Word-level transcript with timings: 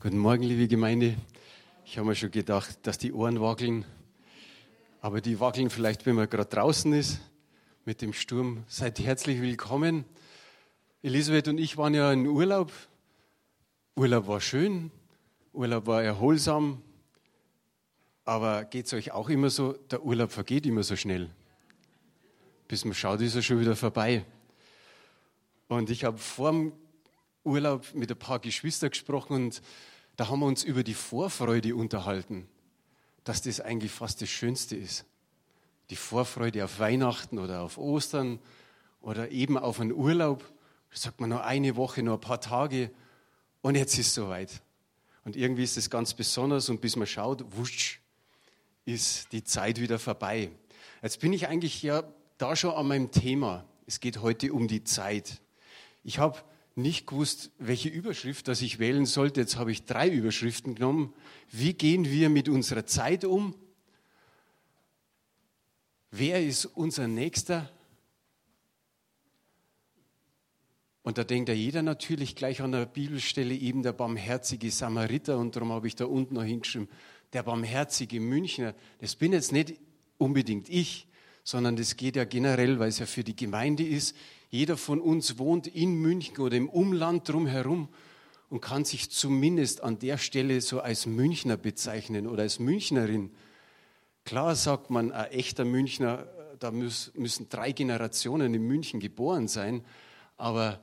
Guten 0.00 0.18
Morgen, 0.18 0.44
liebe 0.44 0.68
Gemeinde. 0.68 1.16
Ich 1.84 1.98
habe 1.98 2.06
mir 2.06 2.14
schon 2.14 2.30
gedacht, 2.30 2.78
dass 2.84 2.98
die 2.98 3.12
Ohren 3.12 3.40
wackeln. 3.40 3.84
Aber 5.00 5.20
die 5.20 5.40
wackeln 5.40 5.70
vielleicht, 5.70 6.06
wenn 6.06 6.14
man 6.14 6.30
gerade 6.30 6.48
draußen 6.48 6.92
ist 6.92 7.20
mit 7.84 8.00
dem 8.00 8.12
Sturm. 8.12 8.62
Seid 8.68 9.00
herzlich 9.00 9.42
willkommen. 9.42 10.04
Elisabeth 11.02 11.48
und 11.48 11.58
ich 11.58 11.76
waren 11.78 11.94
ja 11.94 12.12
in 12.12 12.28
Urlaub. 12.28 12.72
Urlaub 13.96 14.28
war 14.28 14.40
schön, 14.40 14.92
Urlaub 15.52 15.88
war 15.88 16.00
erholsam. 16.00 16.80
Aber 18.24 18.66
geht 18.66 18.86
es 18.86 18.92
euch 18.92 19.10
auch 19.10 19.28
immer 19.28 19.50
so, 19.50 19.72
der 19.72 20.04
Urlaub 20.04 20.30
vergeht 20.30 20.64
immer 20.64 20.84
so 20.84 20.94
schnell. 20.94 21.28
Bis 22.68 22.84
man 22.84 22.94
schaut, 22.94 23.20
ist 23.20 23.34
er 23.34 23.42
schon 23.42 23.58
wieder 23.58 23.74
vorbei. 23.74 24.24
Und 25.66 25.90
ich 25.90 26.04
habe 26.04 26.18
vor 26.18 26.52
dem 26.52 26.72
Urlaub 27.44 27.94
mit 27.94 28.10
ein 28.10 28.18
paar 28.18 28.38
Geschwistern 28.38 28.90
gesprochen 28.90 29.34
und 29.34 29.62
da 30.16 30.28
haben 30.28 30.40
wir 30.40 30.46
uns 30.46 30.64
über 30.64 30.82
die 30.82 30.94
Vorfreude 30.94 31.76
unterhalten, 31.76 32.48
dass 33.24 33.42
das 33.42 33.60
eigentlich 33.60 33.92
fast 33.92 34.20
das 34.20 34.28
Schönste 34.28 34.76
ist. 34.76 35.04
Die 35.90 35.96
Vorfreude 35.96 36.64
auf 36.64 36.78
Weihnachten 36.78 37.38
oder 37.38 37.62
auf 37.62 37.78
Ostern 37.78 38.40
oder 39.00 39.30
eben 39.30 39.56
auf 39.56 39.80
einen 39.80 39.92
Urlaub. 39.92 40.42
Da 40.90 40.96
sagt 40.96 41.20
man 41.20 41.30
noch 41.30 41.40
eine 41.40 41.76
Woche, 41.76 42.02
noch 42.02 42.14
ein 42.14 42.20
paar 42.20 42.40
Tage 42.40 42.90
und 43.62 43.76
jetzt 43.76 43.98
ist 43.98 44.08
es 44.08 44.14
soweit. 44.14 44.62
Und 45.24 45.36
irgendwie 45.36 45.64
ist 45.64 45.76
es 45.76 45.90
ganz 45.90 46.14
besonders 46.14 46.68
und 46.68 46.80
bis 46.80 46.96
man 46.96 47.06
schaut, 47.06 47.44
wusch, 47.56 48.00
ist 48.84 49.32
die 49.32 49.44
Zeit 49.44 49.80
wieder 49.80 49.98
vorbei. 49.98 50.50
Jetzt 51.02 51.20
bin 51.20 51.32
ich 51.32 51.46
eigentlich 51.46 51.82
ja 51.82 52.02
da 52.38 52.56
schon 52.56 52.74
an 52.74 52.88
meinem 52.88 53.10
Thema. 53.10 53.64
Es 53.86 54.00
geht 54.00 54.22
heute 54.22 54.52
um 54.52 54.68
die 54.68 54.84
Zeit. 54.84 55.40
Ich 56.02 56.18
habe 56.18 56.38
nicht 56.78 57.06
gewusst, 57.06 57.50
welche 57.58 57.88
Überschrift 57.88 58.48
das 58.48 58.62
ich 58.62 58.78
wählen 58.78 59.04
sollte. 59.04 59.40
Jetzt 59.40 59.56
habe 59.56 59.72
ich 59.72 59.84
drei 59.84 60.08
Überschriften 60.08 60.74
genommen. 60.74 61.12
Wie 61.50 61.74
gehen 61.74 62.06
wir 62.06 62.30
mit 62.30 62.48
unserer 62.48 62.86
Zeit 62.86 63.24
um? 63.24 63.54
Wer 66.10 66.44
ist 66.44 66.64
unser 66.64 67.06
Nächster? 67.06 67.70
Und 71.02 71.18
da 71.18 71.24
denkt 71.24 71.48
ja 71.48 71.54
jeder 71.54 71.82
natürlich 71.82 72.36
gleich 72.36 72.60
an 72.60 72.72
der 72.72 72.86
Bibelstelle 72.86 73.54
eben 73.54 73.82
der 73.82 73.92
barmherzige 73.92 74.70
Samariter 74.70 75.38
und 75.38 75.56
darum 75.56 75.72
habe 75.72 75.86
ich 75.86 75.96
da 75.96 76.04
unten 76.04 76.34
noch 76.34 76.44
hingeschrieben, 76.44 76.88
der 77.32 77.42
barmherzige 77.42 78.20
Münchner. 78.20 78.74
Das 79.00 79.16
bin 79.16 79.32
jetzt 79.32 79.52
nicht 79.52 79.74
unbedingt 80.18 80.68
ich, 80.68 81.08
sondern 81.44 81.76
das 81.76 81.96
geht 81.96 82.16
ja 82.16 82.24
generell, 82.24 82.78
weil 82.78 82.90
es 82.90 82.98
ja 82.98 83.06
für 83.06 83.24
die 83.24 83.36
Gemeinde 83.36 83.84
ist. 83.86 84.14
Jeder 84.50 84.76
von 84.76 85.00
uns 85.00 85.38
wohnt 85.38 85.66
in 85.66 85.94
München 85.96 86.38
oder 86.38 86.56
im 86.56 86.68
Umland 86.68 87.28
drumherum 87.28 87.88
und 88.48 88.60
kann 88.60 88.84
sich 88.84 89.10
zumindest 89.10 89.82
an 89.82 89.98
der 89.98 90.16
Stelle 90.16 90.60
so 90.60 90.80
als 90.80 91.04
Münchner 91.04 91.56
bezeichnen 91.56 92.26
oder 92.26 92.42
als 92.44 92.58
Münchnerin. 92.58 93.30
Klar 94.24 94.56
sagt 94.56 94.90
man, 94.90 95.12
ein 95.12 95.30
echter 95.32 95.64
Münchner, 95.64 96.26
da 96.58 96.70
müssen 96.70 97.48
drei 97.50 97.72
Generationen 97.72 98.54
in 98.54 98.62
München 98.62 99.00
geboren 99.00 99.48
sein, 99.48 99.84
aber 100.38 100.80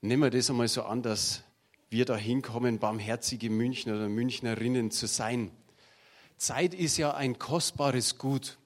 nehmen 0.00 0.24
wir 0.24 0.30
das 0.30 0.50
einmal 0.50 0.68
so 0.68 0.82
an, 0.82 1.02
dass 1.02 1.44
wir 1.90 2.04
da 2.04 2.16
hinkommen, 2.16 2.78
barmherzige 2.78 3.48
Münchner 3.48 3.94
oder 3.94 4.08
Münchnerinnen 4.08 4.90
zu 4.90 5.06
sein. 5.06 5.50
Zeit 6.36 6.74
ist 6.74 6.98
ja 6.98 7.14
ein 7.14 7.38
kostbares 7.38 8.18
Gut 8.18 8.58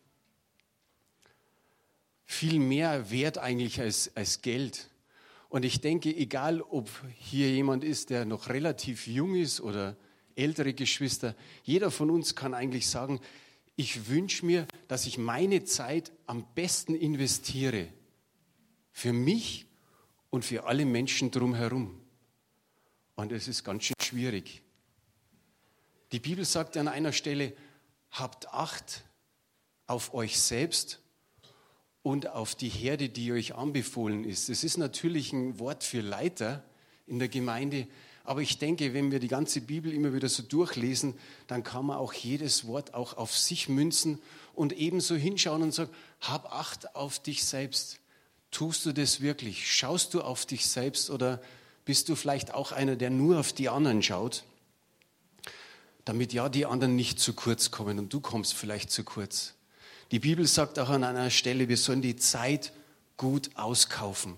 viel 2.33 2.59
mehr 2.59 3.11
wert 3.11 3.39
eigentlich 3.39 3.81
als, 3.81 4.11
als 4.17 4.41
Geld. 4.41 4.89
Und 5.49 5.65
ich 5.65 5.81
denke, 5.81 6.15
egal 6.17 6.63
ob 6.63 6.89
hier 7.19 7.51
jemand 7.51 7.85
ist, 7.85 8.11
der 8.11 8.25
noch 8.25 8.49
relativ 8.49 9.07
jung 9.07 9.35
ist 9.35 9.61
oder 9.61 9.97
ältere 10.35 10.73
Geschwister, 10.73 11.37
jeder 11.63 11.91
von 11.91 12.11
uns 12.11 12.35
kann 12.35 12.55
eigentlich 12.55 12.89
sagen, 12.89 13.21
ich 13.77 14.09
wünsche 14.09 14.47
mir, 14.47 14.67
dass 14.89 15.07
ich 15.07 15.19
meine 15.19 15.65
Zeit 15.65 16.11
am 16.27 16.47
besten 16.55 16.95
investiere. 16.95 17.89
Für 18.93 19.13
mich 19.13 19.67
und 20.31 20.45
für 20.45 20.65
alle 20.65 20.87
Menschen 20.87 21.31
drumherum. 21.31 22.01
Und 23.15 23.33
es 23.33 23.47
ist 23.47 23.63
ganz 23.63 23.85
schön 23.85 23.97
schwierig. 24.03 24.63
Die 26.13 26.21
Bibel 26.21 26.45
sagt 26.45 26.77
an 26.79 26.89
einer 26.89 27.13
Stelle, 27.13 27.53
habt 28.11 28.49
Acht 28.49 29.05
auf 29.87 30.15
euch 30.15 30.41
selbst 30.41 31.02
und 32.03 32.29
auf 32.29 32.55
die 32.55 32.69
Herde, 32.69 33.09
die 33.09 33.33
euch 33.33 33.55
anbefohlen 33.55 34.25
ist. 34.25 34.49
Das 34.49 34.65
ist 34.65 34.77
natürlich 34.77 35.33
ein 35.33 35.59
Wort 35.59 35.85
für 35.85 36.01
Leiter 36.01 36.65
in 37.07 37.19
der 37.19 37.29
Gemeinde, 37.29 37.87
aber 38.25 38.41
ich 38.41 38.59
denke, 38.59 38.95
wenn 38.95 39.11
wir 39.11 39.19
die 39.19 39.29
ganze 39.29 39.61
Bibel 39.61 39.93
immer 39.93 40.15
wieder 40.15 40.29
so 40.29 40.43
durchlesen, 40.43 41.15
dann 41.49 41.65
kann 41.65 41.87
man 41.87 41.97
auch 41.97 42.13
jedes 42.13 42.67
Wort 42.67 42.95
auch 42.95 43.17
auf 43.17 43.37
sich 43.37 43.69
münzen 43.69 44.21
und 44.55 44.73
ebenso 44.73 45.17
hinschauen 45.17 45.63
und 45.63 45.75
sagen, 45.75 45.91
hab 46.21 46.53
Acht 46.53 46.95
auf 46.95 47.19
dich 47.19 47.45
selbst. 47.45 47.99
Tust 48.53 48.87
du 48.87 48.93
das 48.93 49.21
wirklich? 49.21 49.71
Schaust 49.73 50.15
du 50.15 50.21
auf 50.21 50.47
dich 50.47 50.67
selbst 50.67 51.11
oder 51.11 51.41
bist 51.85 52.09
du 52.09 52.15
vielleicht 52.15 52.55
auch 52.55 52.71
einer, 52.71 52.95
der 52.95 53.11
nur 53.11 53.41
auf 53.41 53.53
die 53.53 53.69
anderen 53.69 54.03
schaut? 54.03 54.45
Damit 56.05 56.33
ja 56.33 56.49
die 56.49 56.67
anderen 56.67 56.95
nicht 56.95 57.19
zu 57.19 57.33
kurz 57.33 57.71
kommen 57.71 57.99
und 57.99 58.13
du 58.13 58.21
kommst 58.21 58.55
vielleicht 58.55 58.91
zu 58.91 59.03
kurz. 59.03 59.55
Die 60.13 60.19
Bibel 60.19 60.47
sagt 60.47 60.79
auch 60.79 60.91
an 60.91 61.05
einer 61.05 61.31
Stelle, 61.31 61.71
wir 61.71 61.79
sollen 61.79 62.03
die 62.03 62.17
Zeit 62.17 62.73
gut 63.17 63.51
auskaufen. 63.55 64.35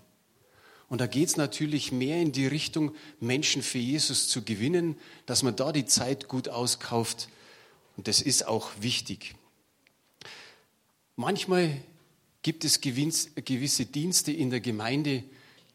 Und 0.89 1.01
da 1.01 1.09
geht 1.09 1.29
es 1.29 1.37
natürlich 1.37 1.91
mehr 1.91 2.21
in 2.23 2.31
die 2.31 2.47
Richtung, 2.47 2.95
Menschen 3.19 3.61
für 3.61 3.79
Jesus 3.79 4.29
zu 4.29 4.43
gewinnen, 4.43 4.97
dass 5.27 5.43
man 5.43 5.57
da 5.57 5.73
die 5.73 5.85
Zeit 5.85 6.29
gut 6.29 6.49
auskauft. 6.49 7.29
Und 7.97 8.07
das 8.07 8.21
ist 8.23 8.47
auch 8.47 8.71
wichtig. 8.79 9.35
Manchmal 11.17 11.77
gibt 12.43 12.65
es 12.65 12.81
gewisse 12.81 13.87
Dienste 13.87 14.31
in 14.31 14.51
der 14.51 14.61
Gemeinde, 14.61 15.25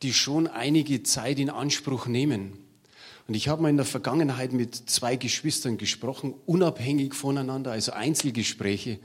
die 0.01 0.13
schon 0.13 0.47
einige 0.47 1.03
Zeit 1.03 1.39
in 1.39 1.49
Anspruch 1.49 2.05
nehmen. 2.05 2.57
Und 3.27 3.33
ich 3.33 3.49
habe 3.49 3.61
mal 3.61 3.69
in 3.69 3.77
der 3.77 3.85
Vergangenheit 3.85 4.53
mit 4.53 4.75
zwei 4.75 5.17
Geschwistern 5.17 5.77
gesprochen, 5.77 6.35
unabhängig 6.45 7.13
voneinander, 7.13 7.71
also 7.71 7.91
Einzelgespräche 7.91 8.99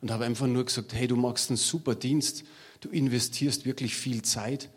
und 0.00 0.10
habe 0.10 0.24
einfach 0.24 0.46
nur 0.46 0.64
gesagt, 0.64 0.94
hey, 0.94 1.06
du 1.06 1.16
machst 1.16 1.50
einen 1.50 1.56
super 1.56 1.94
Dienst, 1.94 2.44
du 2.80 2.88
investierst 2.88 3.64
wirklich 3.64 3.94
viel 3.96 4.22
Zeit, 4.22 4.70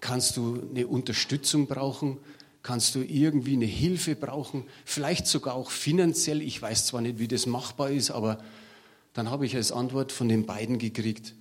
kannst 0.00 0.36
du 0.36 0.68
eine 0.70 0.86
Unterstützung 0.86 1.66
brauchen, 1.66 2.18
kannst 2.62 2.94
du 2.94 3.02
irgendwie 3.02 3.54
eine 3.54 3.66
Hilfe 3.66 4.16
brauchen, 4.16 4.64
vielleicht 4.84 5.26
sogar 5.26 5.54
auch 5.54 5.70
finanziell, 5.70 6.42
ich 6.42 6.60
weiß 6.60 6.86
zwar 6.86 7.00
nicht, 7.00 7.18
wie 7.18 7.28
das 7.28 7.46
machbar 7.46 7.90
ist, 7.90 8.10
aber 8.10 8.38
dann 9.12 9.30
habe 9.30 9.46
ich 9.46 9.56
als 9.56 9.72
Antwort 9.72 10.12
von 10.12 10.28
den 10.28 10.46
beiden 10.46 10.78
gekriegt, 10.78 11.34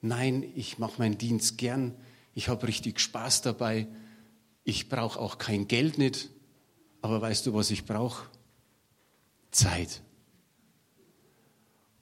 nein, 0.00 0.44
ich 0.54 0.78
mache 0.78 0.98
meinen 0.98 1.18
Dienst 1.18 1.56
gern, 1.56 1.94
ich 2.34 2.48
habe 2.48 2.66
richtig 2.66 3.00
Spaß 3.00 3.42
dabei, 3.42 3.86
ich 4.64 4.88
brauche 4.88 5.18
auch 5.18 5.38
kein 5.38 5.68
Geld 5.68 5.98
nicht, 5.98 6.30
aber 7.00 7.20
weißt 7.20 7.46
du, 7.46 7.54
was 7.54 7.70
ich 7.70 7.84
brauche? 7.84 8.28
Zeit. 9.50 10.02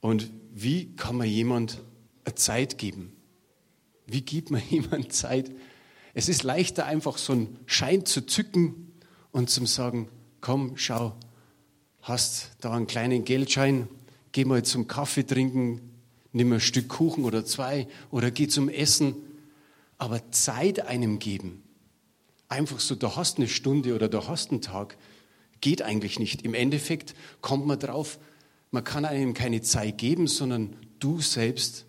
Und 0.01 0.31
wie 0.53 0.95
kann 0.97 1.17
man 1.17 1.29
jemand 1.29 1.83
eine 2.25 2.35
Zeit 2.35 2.79
geben? 2.79 3.13
Wie 4.07 4.23
gibt 4.23 4.51
man 4.51 4.63
jemand 4.71 5.13
Zeit? 5.13 5.51
Es 6.15 6.29
ist 6.29 6.43
leichter, 6.43 6.87
einfach 6.87 7.19
so 7.19 7.33
einen 7.33 7.59
Schein 7.67 8.05
zu 8.05 8.27
zücken 8.27 8.93
und 9.31 9.49
zu 9.51 9.65
sagen, 9.67 10.09
komm, 10.41 10.77
schau, 10.77 11.15
hast 12.03 12.53
da 12.61 12.73
einen 12.73 12.87
kleinen 12.87 13.25
Geldschein, 13.25 13.89
geh 14.33 14.45
mal 14.45 14.65
zum 14.65 14.89
Kaffee 14.89 15.25
trinken, 15.25 15.81
nimm 16.33 16.53
ein 16.53 16.61
Stück 16.61 16.89
Kuchen 16.89 17.25
oder 17.25 17.45
zwei 17.45 17.87
oder 18.11 18.31
geh 18.31 18.49
zum 18.49 18.69
Essen. 18.69 19.15
Aber 19.99 20.31
Zeit 20.33 20.87
einem 20.87 21.19
geben, 21.19 21.63
einfach 22.49 22.81
so, 22.81 22.95
da 22.95 23.17
hast 23.17 23.37
eine 23.37 23.49
Stunde 23.49 23.95
oder 23.95 24.09
da 24.09 24.27
hast 24.27 24.51
einen 24.51 24.63
Tag, 24.63 24.97
geht 25.61 25.83
eigentlich 25.83 26.19
nicht. 26.19 26.43
Im 26.43 26.55
Endeffekt 26.55 27.15
kommt 27.43 27.67
man 27.67 27.79
drauf, 27.79 28.19
man 28.71 28.85
kann 28.85 29.05
einem 29.05 29.35
keine 29.35 29.63
Zeit 29.63 29.99
geben, 29.99 30.27
sondern 30.27 30.77
du 30.99 31.21
selbst 31.21 31.87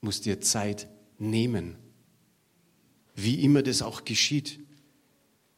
musst 0.00 0.24
dir 0.24 0.40
Zeit 0.40 0.88
nehmen. 1.18 1.76
Wie 3.14 3.42
immer 3.42 3.62
das 3.62 3.82
auch 3.82 4.04
geschieht. 4.04 4.60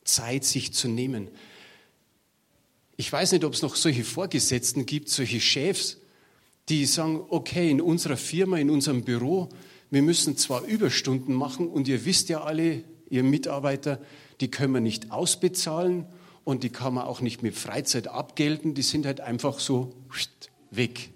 Zeit 0.05 0.45
sich 0.45 0.73
zu 0.73 0.89
nehmen. 0.89 1.29
Ich 2.97 3.13
weiß 3.13 3.33
nicht, 3.33 3.45
ob 3.45 3.55
es 3.55 3.63
noch 3.63 3.77
solche 3.77 4.05
Vorgesetzten 4.05 4.87
gibt, 4.87 5.09
solche 5.09 5.41
Chefs, 5.41 5.99
die 6.69 6.85
sagen, 6.87 7.23
okay, 7.29 7.71
in 7.71 7.81
unserer 7.81 8.17
Firma, 8.17 8.59
in 8.59 8.71
unserem 8.71 9.05
Büro, 9.05 9.49
wir 9.91 10.03
müssen 10.03 10.37
zwar 10.37 10.65
Überstunden 10.65 11.35
machen 11.35 11.69
und 11.69 11.89
ihr 11.89 12.05
wisst 12.05 12.29
ja 12.29 12.43
alle, 12.43 12.85
ihr 13.09 13.23
Mitarbeiter, 13.23 14.01
die 14.41 14.51
können 14.51 14.75
wir 14.75 14.81
nicht 14.81 15.11
ausbezahlen 15.11 16.07
und 16.45 16.63
die 16.63 16.71
kann 16.71 16.95
man 16.95 17.05
auch 17.05 17.21
nicht 17.21 17.43
mit 17.43 17.55
Freizeit 17.55 18.09
abgelten, 18.09 18.75
die 18.75 18.83
sind 18.83 19.07
halt 19.07 19.21
einfach 19.21 19.59
so 19.59 19.95
weg. 20.71 21.11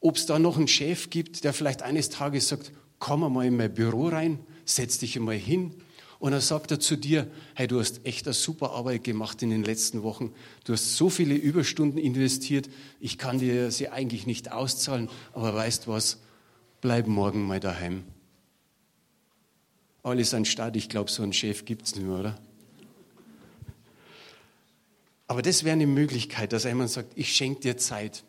Ob 0.00 0.16
es 0.16 0.26
da 0.26 0.38
noch 0.38 0.56
einen 0.56 0.68
Chef 0.68 1.10
gibt, 1.10 1.44
der 1.44 1.52
vielleicht 1.52 1.82
eines 1.82 2.10
Tages 2.10 2.48
sagt, 2.48 2.72
komm 2.98 3.32
mal 3.32 3.46
in 3.46 3.56
mein 3.56 3.72
Büro 3.72 4.08
rein, 4.08 4.38
setz 4.64 4.98
dich 4.98 5.16
einmal 5.16 5.36
hin 5.36 5.74
Und 6.18 6.32
dann 6.32 6.40
sagt 6.40 6.70
er 6.70 6.80
zu 6.80 6.96
dir, 6.96 7.30
hey, 7.54 7.66
du 7.66 7.78
hast 7.78 8.06
echt 8.06 8.26
eine 8.26 8.34
super 8.34 8.70
Arbeit 8.70 9.04
gemacht 9.04 9.42
in 9.42 9.50
den 9.50 9.64
letzten 9.64 10.02
Wochen. 10.02 10.32
Du 10.64 10.72
hast 10.72 10.96
so 10.96 11.10
viele 11.10 11.34
Überstunden 11.34 11.98
investiert. 11.98 12.68
Ich 13.00 13.18
kann 13.18 13.38
dir 13.38 13.70
sie 13.70 13.90
eigentlich 13.90 14.26
nicht 14.26 14.50
auszahlen. 14.50 15.10
Aber 15.32 15.54
weißt 15.54 15.88
was? 15.88 16.18
Bleib 16.80 17.06
morgen 17.06 17.46
mal 17.46 17.60
daheim. 17.60 18.04
Alles 20.02 20.32
an 20.32 20.44
Start. 20.44 20.76
Ich 20.76 20.88
glaube, 20.88 21.10
so 21.10 21.22
einen 21.22 21.32
Chef 21.32 21.64
gibt 21.64 21.86
es 21.86 21.96
nicht 21.96 22.06
mehr, 22.06 22.18
oder? 22.18 22.38
Aber 25.26 25.42
das 25.42 25.64
wäre 25.64 25.72
eine 25.72 25.86
Möglichkeit, 25.86 26.52
dass 26.52 26.64
jemand 26.64 26.90
sagt, 26.90 27.12
ich 27.16 27.34
schenke 27.34 27.60
dir 27.60 27.76
Zeit. 27.76 28.24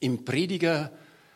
Im 0.00 0.24
Prediger 0.24 0.90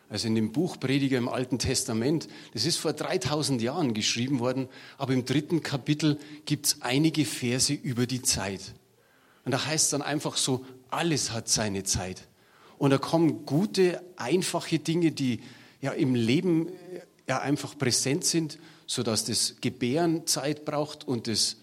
also 0.09 0.27
in 0.27 0.35
dem 0.35 0.51
Buch 0.51 0.79
Prediger 0.79 1.19
im 1.19 1.29
Alten 1.29 1.59
Testament. 1.59 2.27
Das 2.53 2.65
ist 2.65 2.77
vor 2.77 2.93
3000 2.93 3.61
Jahren 3.61 3.93
geschrieben 3.93 4.39
worden, 4.39 4.67
aber 4.97 5.13
im 5.13 5.23
dritten 5.23 5.61
Kapitel 5.61 6.17
gibt 6.45 6.65
es 6.65 6.81
einige 6.81 7.25
Verse 7.25 7.73
über 7.73 8.07
die 8.07 8.23
Zeit. 8.23 8.73
Und 9.45 9.51
da 9.51 9.65
heißt 9.65 9.85
es 9.85 9.89
dann 9.91 10.01
einfach 10.01 10.35
so, 10.35 10.65
alles 10.89 11.31
hat 11.31 11.47
seine 11.47 11.83
Zeit. 11.83 12.27
Und 12.79 12.89
da 12.89 12.97
kommen 12.97 13.45
gute, 13.45 14.01
einfache 14.15 14.79
Dinge, 14.79 15.11
die 15.11 15.41
ja 15.79 15.91
im 15.91 16.15
Leben 16.15 16.69
ja 17.27 17.39
einfach 17.39 17.77
präsent 17.77 18.25
sind, 18.25 18.57
sodass 18.87 19.25
das 19.25 19.57
Gebären 19.61 20.25
Zeit 20.25 20.65
braucht 20.65 21.07
und 21.07 21.27
das, 21.27 21.57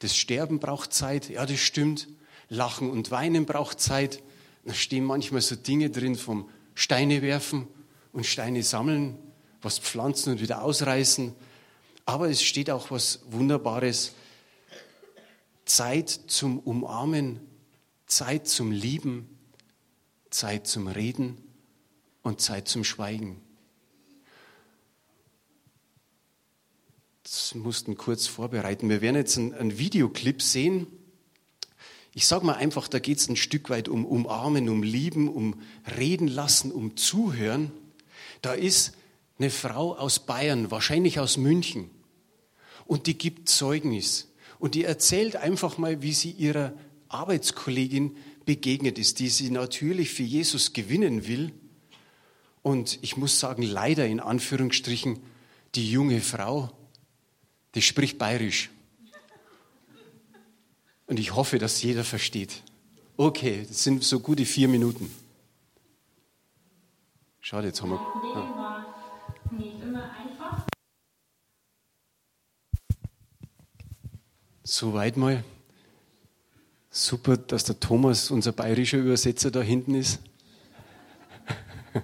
das 0.00 0.16
Sterben 0.16 0.58
braucht 0.58 0.92
Zeit. 0.92 1.28
Ja, 1.28 1.46
das 1.46 1.60
stimmt. 1.60 2.08
Lachen 2.52 2.90
und 2.90 3.10
Weinen 3.10 3.46
braucht 3.46 3.80
Zeit. 3.80 4.22
Da 4.64 4.74
stehen 4.74 5.04
manchmal 5.04 5.40
so 5.40 5.56
Dinge 5.56 5.88
drin 5.88 6.16
vom 6.16 6.50
Steine 6.74 7.22
werfen 7.22 7.66
und 8.12 8.26
Steine 8.26 8.62
sammeln, 8.62 9.18
was 9.62 9.78
pflanzen 9.78 10.34
und 10.34 10.40
wieder 10.42 10.62
ausreißen. 10.62 11.34
Aber 12.04 12.28
es 12.28 12.42
steht 12.42 12.68
auch 12.68 12.90
was 12.90 13.20
Wunderbares. 13.30 14.12
Zeit 15.64 16.10
zum 16.10 16.58
Umarmen, 16.58 17.40
Zeit 18.06 18.46
zum 18.46 18.70
Lieben, 18.70 19.38
Zeit 20.28 20.66
zum 20.66 20.88
Reden 20.88 21.38
und 22.22 22.42
Zeit 22.42 22.68
zum 22.68 22.84
Schweigen. 22.84 23.40
Das 27.22 27.54
mussten 27.54 27.96
kurz 27.96 28.26
vorbereiten. 28.26 28.90
Wir 28.90 29.00
werden 29.00 29.16
jetzt 29.16 29.38
einen, 29.38 29.54
einen 29.54 29.78
Videoclip 29.78 30.42
sehen. 30.42 30.86
Ich 32.14 32.26
sage 32.26 32.44
mal 32.44 32.54
einfach, 32.54 32.88
da 32.88 32.98
geht 32.98 33.18
es 33.18 33.28
ein 33.28 33.36
Stück 33.36 33.70
weit 33.70 33.88
um 33.88 34.04
Umarmen, 34.04 34.68
um 34.68 34.82
Lieben, 34.82 35.28
um 35.28 35.60
Reden 35.96 36.28
lassen, 36.28 36.70
um 36.70 36.96
Zuhören. 36.96 37.72
Da 38.42 38.52
ist 38.52 38.92
eine 39.38 39.50
Frau 39.50 39.96
aus 39.96 40.18
Bayern, 40.18 40.70
wahrscheinlich 40.70 41.18
aus 41.18 41.36
München, 41.36 41.90
und 42.86 43.06
die 43.06 43.16
gibt 43.16 43.48
Zeugnis. 43.48 44.28
Und 44.58 44.74
die 44.74 44.84
erzählt 44.84 45.36
einfach 45.36 45.78
mal, 45.78 46.02
wie 46.02 46.12
sie 46.12 46.30
ihrer 46.30 46.74
Arbeitskollegin 47.08 48.16
begegnet 48.44 48.98
ist, 48.98 49.18
die 49.18 49.28
sie 49.28 49.50
natürlich 49.50 50.10
für 50.10 50.22
Jesus 50.22 50.72
gewinnen 50.72 51.26
will. 51.26 51.52
Und 52.62 52.98
ich 53.02 53.16
muss 53.16 53.40
sagen, 53.40 53.62
leider 53.62 54.06
in 54.06 54.20
Anführungsstrichen, 54.20 55.18
die 55.74 55.90
junge 55.90 56.20
Frau, 56.20 56.70
die 57.74 57.82
spricht 57.82 58.18
bayerisch. 58.18 58.70
Und 61.06 61.18
ich 61.18 61.34
hoffe, 61.34 61.58
dass 61.58 61.82
jeder 61.82 62.04
versteht. 62.04 62.62
Okay, 63.16 63.66
das 63.68 63.84
sind 63.84 64.02
so 64.02 64.20
gute 64.20 64.46
vier 64.46 64.68
Minuten. 64.68 65.14
Schade, 67.40 67.66
jetzt 67.68 67.82
haben 67.82 67.90
wir. 67.90 68.00
Ja. 68.34 68.62
Soweit 74.64 75.16
mal. 75.16 75.44
Super, 76.88 77.36
dass 77.36 77.64
der 77.64 77.80
Thomas, 77.80 78.30
unser 78.30 78.52
bayerischer 78.52 78.98
Übersetzer, 78.98 79.50
da 79.50 79.60
hinten 79.60 79.94
ist. 79.94 80.20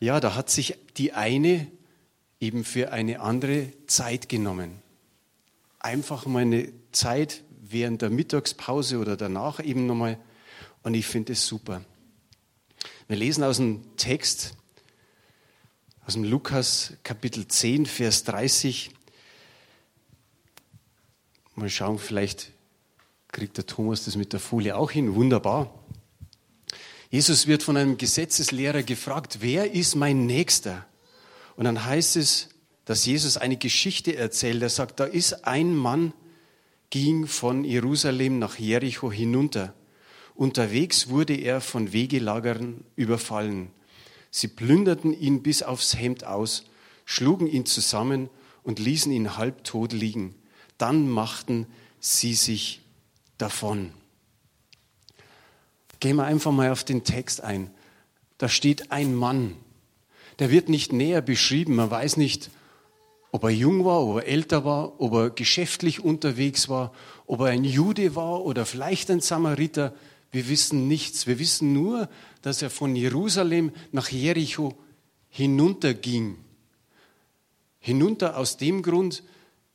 ja, 0.00 0.18
da 0.18 0.34
hat 0.34 0.50
sich 0.50 0.76
die 0.96 1.12
eine 1.12 1.70
eben 2.40 2.64
für 2.64 2.92
eine 2.92 3.20
andere 3.20 3.72
Zeit 3.86 4.28
genommen. 4.28 4.82
Einfach 5.82 6.26
mal 6.26 6.42
eine 6.42 6.72
Zeit 6.92 7.42
während 7.60 8.02
der 8.02 8.10
Mittagspause 8.10 8.98
oder 8.98 9.16
danach 9.16 9.58
eben 9.58 9.86
nochmal. 9.86 10.16
Und 10.84 10.94
ich 10.94 11.06
finde 11.06 11.32
es 11.32 11.44
super. 11.44 11.82
Wir 13.08 13.16
lesen 13.16 13.42
aus 13.42 13.56
dem 13.56 13.96
Text, 13.96 14.54
aus 16.06 16.14
dem 16.14 16.22
Lukas 16.22 16.92
Kapitel 17.02 17.48
10, 17.48 17.86
Vers 17.86 18.22
30. 18.22 18.92
Mal 21.56 21.68
schauen, 21.68 21.98
vielleicht 21.98 22.52
kriegt 23.32 23.56
der 23.56 23.66
Thomas 23.66 24.04
das 24.04 24.14
mit 24.14 24.32
der 24.32 24.38
Folie 24.40 24.76
auch 24.76 24.92
hin. 24.92 25.16
Wunderbar. 25.16 25.74
Jesus 27.10 27.48
wird 27.48 27.64
von 27.64 27.76
einem 27.76 27.98
Gesetzeslehrer 27.98 28.84
gefragt, 28.84 29.38
wer 29.40 29.72
ist 29.72 29.96
mein 29.96 30.26
Nächster? 30.26 30.86
Und 31.56 31.64
dann 31.64 31.84
heißt 31.84 32.14
es, 32.16 32.50
dass 32.84 33.06
Jesus 33.06 33.36
eine 33.36 33.56
Geschichte 33.56 34.16
erzählt. 34.16 34.62
Er 34.62 34.68
sagt, 34.68 35.00
da 35.00 35.04
ist 35.04 35.46
ein 35.46 35.74
Mann, 35.74 36.12
ging 36.90 37.26
von 37.26 37.64
Jerusalem 37.64 38.38
nach 38.38 38.58
Jericho 38.58 39.10
hinunter. 39.10 39.74
Unterwegs 40.34 41.08
wurde 41.08 41.34
er 41.34 41.60
von 41.60 41.92
Wegelagern 41.92 42.84
überfallen. 42.96 43.70
Sie 44.30 44.48
plünderten 44.48 45.18
ihn 45.18 45.42
bis 45.42 45.62
aufs 45.62 45.96
Hemd 45.96 46.24
aus, 46.24 46.64
schlugen 47.04 47.46
ihn 47.46 47.66
zusammen 47.66 48.30
und 48.62 48.78
ließen 48.78 49.12
ihn 49.12 49.36
halbtot 49.36 49.92
liegen. 49.92 50.34
Dann 50.78 51.08
machten 51.08 51.66
sie 52.00 52.34
sich 52.34 52.80
davon. 53.38 53.92
Gehen 56.00 56.16
wir 56.16 56.24
einfach 56.24 56.50
mal 56.50 56.70
auf 56.70 56.82
den 56.82 57.04
Text 57.04 57.42
ein. 57.42 57.70
Da 58.38 58.48
steht 58.48 58.90
ein 58.90 59.14
Mann. 59.14 59.54
Der 60.40 60.50
wird 60.50 60.68
nicht 60.68 60.92
näher 60.92 61.22
beschrieben. 61.22 61.76
Man 61.76 61.90
weiß 61.90 62.16
nicht, 62.16 62.50
ob 63.32 63.44
er 63.44 63.50
jung 63.50 63.84
war, 63.84 64.06
ob 64.06 64.18
er 64.18 64.28
älter 64.28 64.64
war, 64.64 65.00
ob 65.00 65.14
er 65.14 65.30
geschäftlich 65.30 66.04
unterwegs 66.04 66.68
war, 66.68 66.92
ob 67.26 67.40
er 67.40 67.46
ein 67.46 67.64
Jude 67.64 68.14
war 68.14 68.44
oder 68.44 68.66
vielleicht 68.66 69.10
ein 69.10 69.20
Samariter. 69.20 69.94
Wir 70.30 70.48
wissen 70.50 70.86
nichts. 70.86 71.26
Wir 71.26 71.38
wissen 71.38 71.72
nur, 71.72 72.10
dass 72.42 72.60
er 72.60 72.68
von 72.68 72.94
Jerusalem 72.94 73.72
nach 73.90 74.10
Jericho 74.10 74.74
hinunterging. 75.30 76.36
Hinunter 77.80 78.36
aus 78.36 78.58
dem 78.58 78.82
Grund, 78.82 79.22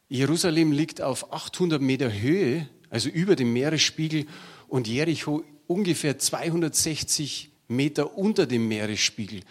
Jerusalem 0.08 0.72
liegt 0.72 1.02
auf 1.02 1.34
800 1.34 1.82
Meter 1.82 2.14
Höhe, 2.14 2.70
also 2.92 3.10
über 3.10 3.36
dem 3.36 3.54
Meeresspiegel, 3.54 4.28
und 4.68 4.88
Jericho 4.88 5.44
ungefähr 5.66 6.20
260 6.20 7.50
Meter 7.70 8.18
unter 8.18 8.46
dem 8.46 8.68
Meeresspiegel. 8.68 9.42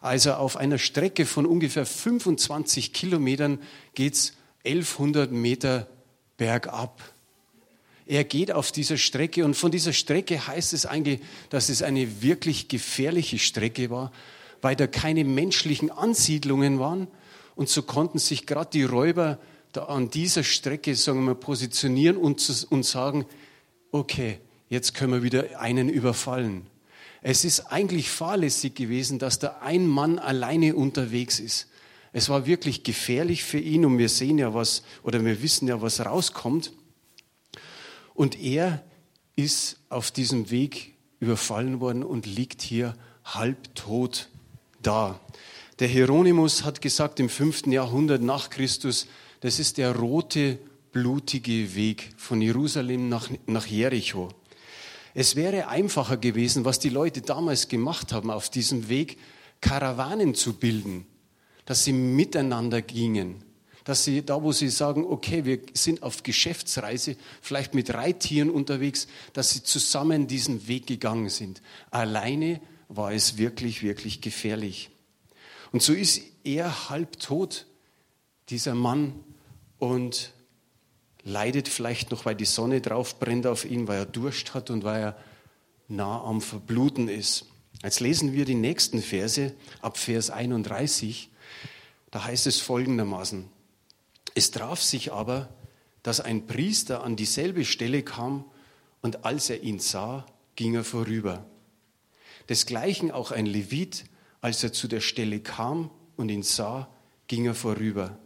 Also 0.00 0.32
auf 0.32 0.56
einer 0.56 0.78
Strecke 0.78 1.26
von 1.26 1.46
ungefähr 1.46 1.84
25 1.84 2.92
Kilometern 2.92 3.58
geht 3.94 4.14
es 4.14 4.32
1100 4.64 5.30
Meter 5.30 5.86
bergab. 6.36 7.00
Er 8.06 8.24
geht 8.24 8.50
auf 8.50 8.72
dieser 8.72 8.96
Strecke 8.96 9.44
und 9.44 9.54
von 9.54 9.70
dieser 9.70 9.92
Strecke 9.92 10.46
heißt 10.46 10.72
es 10.72 10.86
eigentlich, 10.86 11.20
dass 11.50 11.68
es 11.68 11.82
eine 11.82 12.22
wirklich 12.22 12.68
gefährliche 12.68 13.38
Strecke 13.38 13.90
war, 13.90 14.10
weil 14.62 14.74
da 14.74 14.86
keine 14.86 15.24
menschlichen 15.24 15.90
Ansiedlungen 15.90 16.80
waren 16.80 17.06
und 17.54 17.68
so 17.68 17.82
konnten 17.82 18.18
sich 18.18 18.46
gerade 18.46 18.70
die 18.72 18.84
Räuber 18.84 19.38
da 19.72 19.84
an 19.84 20.10
dieser 20.10 20.42
Strecke, 20.42 20.94
sagen 20.96 21.24
wir, 21.24 21.34
positionieren 21.34 22.16
und, 22.16 22.66
und 22.70 22.84
sagen, 22.84 23.26
okay, 23.92 24.38
jetzt 24.68 24.94
können 24.94 25.12
wir 25.12 25.22
wieder 25.22 25.60
einen 25.60 25.88
überfallen. 25.88 26.66
Es 27.22 27.44
ist 27.44 27.60
eigentlich 27.72 28.10
fahrlässig 28.10 28.74
gewesen, 28.74 29.18
dass 29.18 29.38
da 29.38 29.58
ein 29.60 29.86
Mann 29.86 30.18
alleine 30.18 30.74
unterwegs 30.74 31.38
ist. 31.38 31.68
Es 32.12 32.28
war 32.28 32.46
wirklich 32.46 32.82
gefährlich 32.82 33.44
für 33.44 33.58
ihn 33.58 33.84
und 33.84 33.98
wir 33.98 34.08
sehen 34.08 34.38
ja 34.38 34.54
was, 34.54 34.82
oder 35.02 35.24
wir 35.24 35.42
wissen 35.42 35.68
ja, 35.68 35.80
was 35.80 36.04
rauskommt. 36.04 36.72
Und 38.14 38.40
er 38.40 38.82
ist 39.36 39.78
auf 39.88 40.10
diesem 40.10 40.50
Weg 40.50 40.94
überfallen 41.20 41.80
worden 41.80 42.02
und 42.02 42.26
liegt 42.26 42.62
hier 42.62 42.94
halbtot 43.24 44.28
da. 44.82 45.20
Der 45.78 45.88
Hieronymus 45.88 46.64
hat 46.64 46.82
gesagt 46.82 47.20
im 47.20 47.28
fünften 47.28 47.72
Jahrhundert 47.72 48.22
nach 48.22 48.50
Christus, 48.50 49.06
das 49.40 49.58
ist 49.58 49.78
der 49.78 49.94
rote, 49.94 50.58
blutige 50.92 51.74
Weg 51.74 52.10
von 52.16 52.42
Jerusalem 52.42 53.08
nach, 53.08 53.30
nach 53.46 53.66
Jericho. 53.66 54.28
Es 55.14 55.36
wäre 55.36 55.68
einfacher 55.68 56.16
gewesen, 56.16 56.64
was 56.64 56.78
die 56.78 56.88
Leute 56.88 57.20
damals 57.22 57.68
gemacht 57.68 58.12
haben, 58.12 58.30
auf 58.30 58.48
diesem 58.48 58.88
Weg 58.88 59.18
Karawanen 59.60 60.34
zu 60.34 60.54
bilden, 60.54 61.06
dass 61.64 61.84
sie 61.84 61.92
miteinander 61.92 62.80
gingen, 62.80 63.44
dass 63.84 64.04
sie 64.04 64.24
da, 64.24 64.42
wo 64.42 64.52
sie 64.52 64.68
sagen, 64.68 65.04
okay, 65.04 65.44
wir 65.44 65.60
sind 65.74 66.02
auf 66.02 66.22
Geschäftsreise, 66.22 67.16
vielleicht 67.42 67.74
mit 67.74 67.92
Reittieren 67.92 68.50
unterwegs, 68.50 69.08
dass 69.32 69.50
sie 69.50 69.62
zusammen 69.62 70.26
diesen 70.26 70.68
Weg 70.68 70.86
gegangen 70.86 71.28
sind. 71.28 71.60
Alleine 71.90 72.60
war 72.88 73.12
es 73.12 73.36
wirklich, 73.36 73.82
wirklich 73.82 74.20
gefährlich. 74.20 74.90
Und 75.72 75.82
so 75.82 75.92
ist 75.92 76.22
er 76.44 76.88
halb 76.88 77.18
tot 77.18 77.66
dieser 78.48 78.74
Mann 78.74 79.12
und 79.78 80.32
leidet 81.24 81.68
vielleicht 81.68 82.10
noch, 82.10 82.24
weil 82.24 82.34
die 82.34 82.44
Sonne 82.44 82.80
drauf 82.80 83.18
brennt 83.18 83.46
auf 83.46 83.64
ihn, 83.64 83.88
weil 83.88 83.98
er 83.98 84.06
Durst 84.06 84.54
hat 84.54 84.70
und 84.70 84.84
weil 84.84 85.02
er 85.02 85.16
nah 85.88 86.22
am 86.22 86.40
Verbluten 86.40 87.08
ist. 87.08 87.46
Jetzt 87.82 88.00
lesen 88.00 88.32
wir 88.32 88.44
die 88.44 88.54
nächsten 88.54 89.02
Verse 89.02 89.54
ab 89.80 89.96
Vers 89.96 90.30
31. 90.30 91.30
Da 92.10 92.24
heißt 92.24 92.46
es 92.46 92.60
folgendermaßen. 92.60 93.48
Es 94.34 94.50
traf 94.50 94.82
sich 94.82 95.12
aber, 95.12 95.48
dass 96.02 96.20
ein 96.20 96.46
Priester 96.46 97.02
an 97.02 97.16
dieselbe 97.16 97.64
Stelle 97.64 98.02
kam 98.02 98.44
und 99.02 99.24
als 99.24 99.50
er 99.50 99.62
ihn 99.62 99.78
sah, 99.78 100.26
ging 100.56 100.74
er 100.74 100.84
vorüber. 100.84 101.46
Desgleichen 102.48 103.10
auch 103.10 103.30
ein 103.30 103.46
Levit, 103.46 104.04
als 104.40 104.62
er 104.62 104.72
zu 104.72 104.88
der 104.88 105.00
Stelle 105.00 105.40
kam 105.40 105.90
und 106.16 106.28
ihn 106.30 106.42
sah, 106.42 106.88
ging 107.28 107.46
er 107.46 107.54
vorüber. 107.54 108.18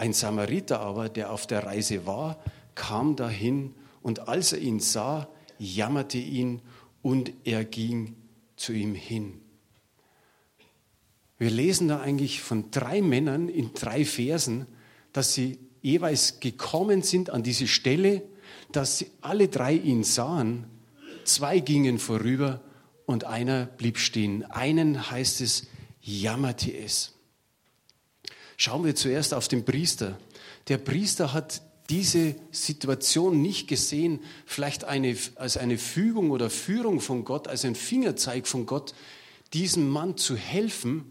Ein 0.00 0.14
Samariter 0.14 0.80
aber, 0.80 1.10
der 1.10 1.30
auf 1.30 1.46
der 1.46 1.64
Reise 1.64 2.06
war, 2.06 2.42
kam 2.74 3.16
dahin 3.16 3.74
und 4.00 4.28
als 4.28 4.54
er 4.54 4.58
ihn 4.58 4.80
sah, 4.80 5.28
jammerte 5.58 6.16
ihn 6.16 6.62
und 7.02 7.34
er 7.44 7.66
ging 7.66 8.16
zu 8.56 8.72
ihm 8.72 8.94
hin. 8.94 9.42
Wir 11.36 11.50
lesen 11.50 11.88
da 11.88 12.00
eigentlich 12.00 12.40
von 12.40 12.70
drei 12.70 13.02
Männern 13.02 13.50
in 13.50 13.74
drei 13.74 14.06
Versen, 14.06 14.66
dass 15.12 15.34
sie 15.34 15.58
jeweils 15.82 16.40
gekommen 16.40 17.02
sind 17.02 17.28
an 17.28 17.42
diese 17.42 17.66
Stelle, 17.66 18.22
dass 18.72 18.96
sie 18.96 19.10
alle 19.20 19.48
drei 19.48 19.74
ihn 19.74 20.02
sahen. 20.02 20.64
Zwei 21.24 21.58
gingen 21.58 21.98
vorüber 21.98 22.62
und 23.04 23.24
einer 23.24 23.66
blieb 23.66 23.98
stehen. 23.98 24.44
Einen 24.44 25.10
heißt 25.10 25.42
es, 25.42 25.66
jammerte 26.00 26.74
es. 26.74 27.19
Schauen 28.62 28.84
wir 28.84 28.94
zuerst 28.94 29.32
auf 29.32 29.48
den 29.48 29.64
Priester. 29.64 30.18
Der 30.68 30.76
Priester 30.76 31.32
hat 31.32 31.62
diese 31.88 32.34
Situation 32.50 33.40
nicht 33.40 33.68
gesehen, 33.68 34.20
vielleicht 34.44 34.84
eine, 34.84 35.16
als 35.36 35.56
eine 35.56 35.78
Fügung 35.78 36.30
oder 36.30 36.50
Führung 36.50 37.00
von 37.00 37.24
Gott, 37.24 37.48
als 37.48 37.64
ein 37.64 37.74
Fingerzeig 37.74 38.46
von 38.46 38.66
Gott, 38.66 38.92
diesem 39.54 39.88
Mann 39.88 40.18
zu 40.18 40.36
helfen. 40.36 41.10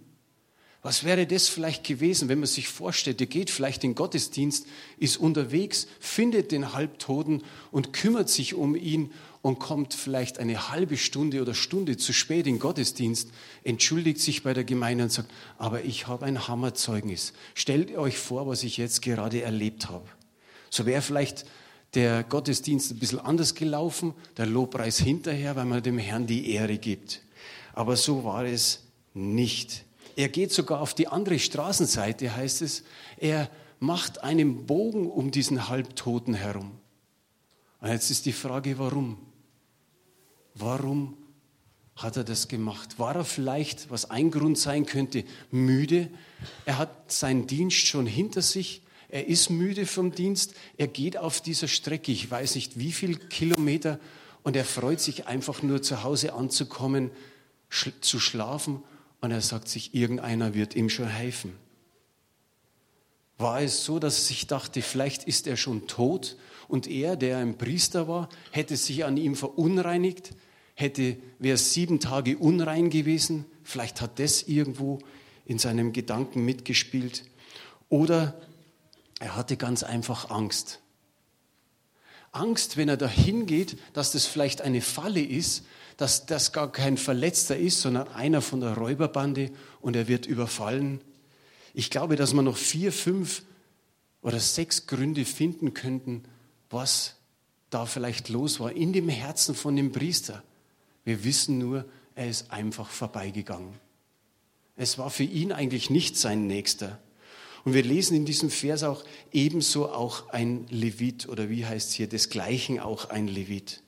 Was 0.83 1.03
wäre 1.03 1.25
das 1.25 1.49
vielleicht 1.49 1.83
gewesen, 1.83 2.29
wenn 2.29 2.37
man 2.37 2.45
sich 2.45 2.67
vorstellt, 2.67 3.19
der 3.19 3.25
geht 3.25 3.49
vielleicht 3.49 3.83
in 3.83 3.95
Gottesdienst, 3.95 4.67
ist 4.99 5.17
unterwegs, 5.17 5.87
findet 5.99 6.51
den 6.51 6.73
Halbtoten 6.73 7.41
und 7.71 7.93
kümmert 7.93 8.29
sich 8.29 8.53
um 8.53 8.75
ihn 8.75 9.11
und 9.41 9.59
kommt 9.59 9.93
vielleicht 9.93 10.37
eine 10.37 10.69
halbe 10.69 10.97
Stunde 10.97 11.41
oder 11.41 11.53
Stunde 11.53 11.97
zu 11.97 12.11
spät 12.13 12.45
in 12.45 12.59
Gottesdienst, 12.59 13.29
entschuldigt 13.63 14.19
sich 14.19 14.43
bei 14.43 14.53
der 14.53 14.65
Gemeinde 14.65 15.05
und 15.05 15.11
sagt, 15.11 15.31
aber 15.57 15.83
ich 15.83 16.07
habe 16.07 16.25
ein 16.25 16.47
Hammerzeugnis. 16.47 17.33
Stellt 17.53 17.95
euch 17.95 18.17
vor, 18.17 18.47
was 18.47 18.63
ich 18.63 18.77
jetzt 18.77 19.01
gerade 19.01 19.41
erlebt 19.41 19.89
habe. 19.89 20.05
So 20.69 20.85
wäre 20.85 21.01
vielleicht 21.01 21.45
der 21.93 22.23
Gottesdienst 22.23 22.91
ein 22.91 22.99
bisschen 22.99 23.19
anders 23.19 23.55
gelaufen, 23.55 24.13
der 24.37 24.45
Lobpreis 24.45 24.99
hinterher, 24.99 25.55
weil 25.55 25.65
man 25.65 25.81
dem 25.81 25.97
Herrn 25.97 26.27
die 26.27 26.51
Ehre 26.51 26.77
gibt. 26.77 27.21
Aber 27.73 27.95
so 27.95 28.23
war 28.23 28.45
es 28.45 28.83
nicht. 29.13 29.85
Er 30.15 30.27
geht 30.27 30.51
sogar 30.51 30.81
auf 30.81 30.93
die 30.93 31.07
andere 31.07 31.39
Straßenseite, 31.39 32.35
heißt 32.35 32.61
es. 32.61 32.83
Er 33.17 33.49
macht 33.79 34.21
einen 34.21 34.65
Bogen 34.65 35.09
um 35.09 35.31
diesen 35.31 35.69
Halbtoten 35.69 36.33
herum. 36.33 36.71
Und 37.81 37.89
jetzt 37.89 38.11
ist 38.11 38.25
die 38.25 38.33
Frage, 38.33 38.77
warum? 38.77 39.17
Warum 40.59 41.17
hat 41.95 42.17
er 42.17 42.23
das 42.25 42.49
gemacht? 42.49 42.99
War 42.99 43.15
er 43.15 43.25
vielleicht, 43.25 43.89
was 43.89 44.09
ein 44.09 44.29
Grund 44.29 44.57
sein 44.57 44.85
könnte, 44.85 45.23
müde? 45.51 46.09
Er 46.65 46.77
hat 46.77 47.11
seinen 47.11 47.47
Dienst 47.47 47.87
schon 47.87 48.05
hinter 48.05 48.41
sich. 48.41 48.81
Er 49.07 49.27
ist 49.27 49.49
müde 49.49 49.85
vom 49.85 50.13
Dienst. 50.13 50.53
Er 50.77 50.87
geht 50.87 51.17
auf 51.17 51.41
dieser 51.41 51.67
Strecke, 51.67 52.11
ich 52.11 52.29
weiß 52.29 52.55
nicht 52.55 52.77
wie 52.77 52.91
viel 52.91 53.17
Kilometer, 53.17 53.99
und 54.43 54.55
er 54.55 54.65
freut 54.65 54.99
sich 54.99 55.27
einfach 55.27 55.63
nur 55.63 55.81
zu 55.81 56.03
Hause 56.03 56.33
anzukommen, 56.33 57.11
sch 57.69 57.91
zu 58.01 58.19
schlafen. 58.19 58.83
Und 59.21 59.31
er 59.31 59.41
sagt 59.41 59.67
sich, 59.67 59.93
irgendeiner 59.95 60.53
wird 60.53 60.75
ihm 60.75 60.89
schon 60.89 61.07
helfen. 61.07 61.53
War 63.37 63.61
es 63.61 63.85
so, 63.85 63.99
dass 63.99 64.17
er 64.17 64.25
sich 64.25 64.47
dachte, 64.47 64.81
vielleicht 64.81 65.23
ist 65.23 65.47
er 65.47 65.55
schon 65.55 65.87
tot 65.87 66.37
und 66.67 66.87
er, 66.87 67.15
der 67.15 67.37
ein 67.37 67.57
Priester 67.57 68.07
war, 68.07 68.29
hätte 68.51 68.77
sich 68.77 69.05
an 69.05 69.17
ihm 69.17 69.35
verunreinigt, 69.35 70.31
hätte, 70.79 71.17
wäre 71.39 71.57
sieben 71.57 71.99
Tage 71.99 72.37
unrein 72.37 72.89
gewesen. 72.89 73.45
Vielleicht 73.63 74.01
hat 74.01 74.19
das 74.19 74.43
irgendwo 74.43 74.99
in 75.45 75.59
seinem 75.59 75.93
Gedanken 75.93 76.45
mitgespielt. 76.45 77.23
Oder 77.89 78.39
er 79.19 79.35
hatte 79.35 79.57
ganz 79.57 79.83
einfach 79.83 80.29
Angst. 80.29 80.79
Angst, 82.31 82.77
wenn 82.77 82.89
er 82.89 82.97
dahin 82.97 83.45
geht, 83.45 83.77
dass 83.93 84.11
das 84.11 84.25
vielleicht 84.25 84.61
eine 84.61 84.81
Falle 84.81 85.21
ist, 85.21 85.65
dass 85.97 86.25
das 86.25 86.53
gar 86.53 86.71
kein 86.71 86.95
Verletzter 86.97 87.57
ist, 87.57 87.81
sondern 87.81 88.07
einer 88.09 88.41
von 88.41 88.61
der 88.61 88.77
Räuberbande 88.77 89.51
und 89.81 89.95
er 89.95 90.07
wird 90.07 90.25
überfallen. 90.27 91.01
Ich 91.73 91.89
glaube, 91.89 92.15
dass 92.15 92.33
man 92.33 92.45
noch 92.45 92.57
vier, 92.57 92.93
fünf 92.93 93.43
oder 94.21 94.39
sechs 94.39 94.87
Gründe 94.87 95.25
finden 95.25 95.73
könnten, 95.73 96.23
was 96.69 97.15
da 97.69 97.85
vielleicht 97.85 98.29
los 98.29 98.59
war 98.59 98.71
in 98.71 98.93
dem 98.93 99.09
Herzen 99.09 99.55
von 99.55 99.75
dem 99.75 99.91
Priester. 99.91 100.43
Wir 101.05 101.23
wissen 101.23 101.57
nur, 101.57 101.85
er 102.15 102.27
ist 102.27 102.51
einfach 102.51 102.89
vorbeigegangen. 102.89 103.73
Es 104.75 104.97
war 104.97 105.09
für 105.09 105.23
ihn 105.23 105.51
eigentlich 105.51 105.89
nicht 105.89 106.17
sein 106.17 106.47
Nächster. 106.47 106.99
Und 107.65 107.73
wir 107.73 107.83
lesen 107.83 108.15
in 108.15 108.25
diesem 108.25 108.49
Vers 108.49 108.83
auch 108.83 109.03
ebenso 109.31 109.89
auch 109.89 110.29
ein 110.29 110.65
Levit 110.69 111.27
oder 111.27 111.49
wie 111.49 111.65
heißt 111.65 111.89
es 111.89 111.95
hier, 111.95 112.07
desgleichen 112.07 112.79
auch 112.79 113.09
ein 113.09 113.27
Levit. 113.27 113.83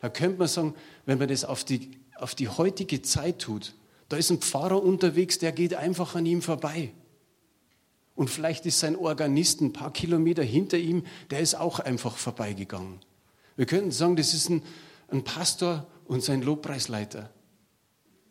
Da 0.00 0.08
könnte 0.08 0.38
man 0.38 0.48
sagen, 0.48 0.74
wenn 1.06 1.18
man 1.18 1.28
das 1.28 1.44
auf 1.44 1.64
die, 1.64 1.92
auf 2.16 2.34
die 2.34 2.48
heutige 2.48 3.02
Zeit 3.02 3.40
tut, 3.40 3.74
da 4.08 4.16
ist 4.16 4.30
ein 4.30 4.38
Pfarrer 4.38 4.82
unterwegs, 4.82 5.38
der 5.38 5.52
geht 5.52 5.74
einfach 5.74 6.14
an 6.14 6.26
ihm 6.26 6.42
vorbei. 6.42 6.92
Und 8.14 8.30
vielleicht 8.30 8.66
ist 8.66 8.80
sein 8.80 8.96
Organist 8.96 9.60
ein 9.60 9.72
paar 9.72 9.92
Kilometer 9.92 10.42
hinter 10.42 10.78
ihm, 10.78 11.04
der 11.30 11.40
ist 11.40 11.54
auch 11.54 11.80
einfach 11.80 12.16
vorbeigegangen. 12.16 13.00
Wir 13.56 13.66
könnten 13.66 13.90
sagen, 13.90 14.16
das 14.16 14.34
ist 14.34 14.48
ein, 14.48 14.62
ein 15.08 15.22
Pastor 15.22 15.86
und 16.08 16.22
sein 16.22 16.42
Lobpreisleiter. 16.42 17.30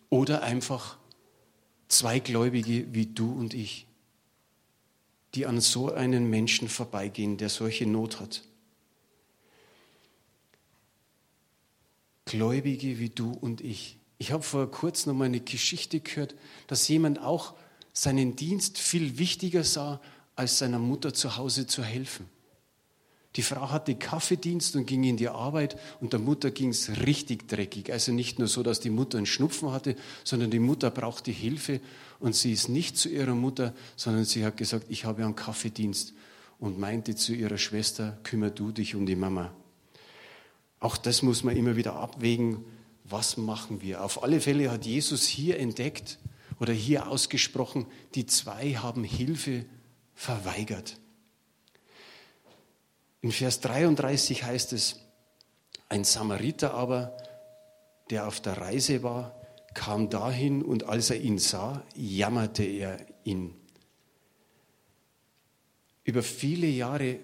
Oder 0.10 0.44
einfach 0.44 0.98
zwei 1.88 2.20
Gläubige 2.20 2.94
wie 2.94 3.06
du 3.06 3.32
und 3.32 3.54
ich 3.54 3.88
die 5.36 5.46
an 5.46 5.60
so 5.60 5.94
einen 5.94 6.30
Menschen 6.30 6.70
vorbeigehen, 6.70 7.38
der 7.38 7.50
solche 7.50 7.86
Not 7.86 8.20
hat. 8.20 8.44
Gläubige 12.24 13.00
wie 13.00 13.10
du 13.10 13.32
und 13.32 13.62
ich. 13.62 13.98
Ich 14.18 14.32
habe 14.32 14.44
vor 14.44 14.72
kurzem 14.72 15.12
noch 15.12 15.20
mal 15.20 15.26
eine 15.26 15.42
Geschichte 15.42 16.00
gehört, 16.00 16.36
dass 16.68 16.88
jemand 16.88 17.20
auch 17.20 17.54
seinen 17.92 18.36
Dienst 18.36 18.78
viel 18.78 19.18
wichtiger 19.18 19.64
sah, 19.64 20.02
als 20.36 20.58
seiner 20.58 20.80
Mutter 20.80 21.14
zu 21.14 21.38
Hause 21.38 21.68
zu 21.68 21.84
helfen. 21.84 22.30
Die 23.36 23.42
Frau 23.42 23.70
hatte 23.70 23.96
Kaffeedienst 23.96 24.76
und 24.76 24.86
ging 24.86 25.04
in 25.04 25.18
die 25.18 25.28
Arbeit 25.28 25.78
und 26.00 26.14
der 26.14 26.20
Mutter 26.20 26.52
ging 26.52 26.70
es 26.70 27.02
richtig 27.06 27.48
dreckig. 27.50 27.92
Also 27.92 28.14
nicht 28.14 28.40
nur 28.40 28.48
so, 28.48 28.64
dass 28.64 28.80
die 28.80 28.90
Mutter 28.90 29.18
einen 29.18 29.26
Schnupfen 29.26 29.72
hatte, 29.72 29.96
sondern 30.24 30.52
die 30.52 30.60
Mutter 30.60 30.90
brauchte 30.90 31.32
Hilfe 31.32 31.82
und 32.20 32.34
sie 32.36 32.54
ist 32.54 32.70
nicht 32.70 32.98
zu 32.98 33.10
ihrer 33.10 33.36
Mutter, 33.36 33.74
sondern 33.98 34.24
sie 34.24 34.46
hat 34.46 34.56
gesagt, 34.56 34.86
ich 34.90 35.04
habe 35.04 35.26
einen 35.26 35.36
Kaffeedienst 35.36 36.14
und 36.60 36.80
meinte 36.80 37.16
zu 37.16 37.34
ihrer 37.34 37.58
Schwester, 37.58 38.18
kümmer 38.24 38.52
du 38.52 38.72
dich 38.72 38.96
um 38.96 39.06
die 39.06 39.18
Mama. 39.18 39.54
Auch 40.80 40.96
das 40.96 41.22
muss 41.22 41.44
man 41.44 41.58
immer 41.58 41.76
wieder 41.76 41.96
abwägen, 41.96 42.64
was 43.04 43.36
machen 43.36 43.82
wir. 43.82 44.04
Auf 44.04 44.24
alle 44.24 44.40
Fälle 44.40 44.72
hat 44.72 44.86
Jesus 44.86 45.26
hier 45.26 45.60
entdeckt 45.60 46.20
oder 46.60 46.72
hier 46.72 47.10
ausgesprochen, 47.10 47.86
die 48.16 48.26
zwei 48.26 48.76
haben 48.76 49.04
Hilfe 49.04 49.66
verweigert. 50.14 50.98
In 53.26 53.32
Vers 53.32 53.60
33 53.62 54.44
heißt 54.44 54.72
es, 54.74 55.00
ein 55.90 56.04
Samariter 56.04 56.76
aber, 56.76 57.18
der 58.12 58.28
auf 58.28 58.40
der 58.40 58.58
Reise 58.60 59.02
war, 59.02 59.42
kam 59.74 60.12
dahin 60.12 60.62
und 60.62 60.84
als 60.84 61.10
er 61.10 61.20
ihn 61.20 61.40
sah, 61.40 61.84
jammerte 61.96 62.62
er 62.62 63.04
ihn. 63.24 63.56
Über 66.04 66.22
viele 66.22 66.68
Jahre 66.68 67.20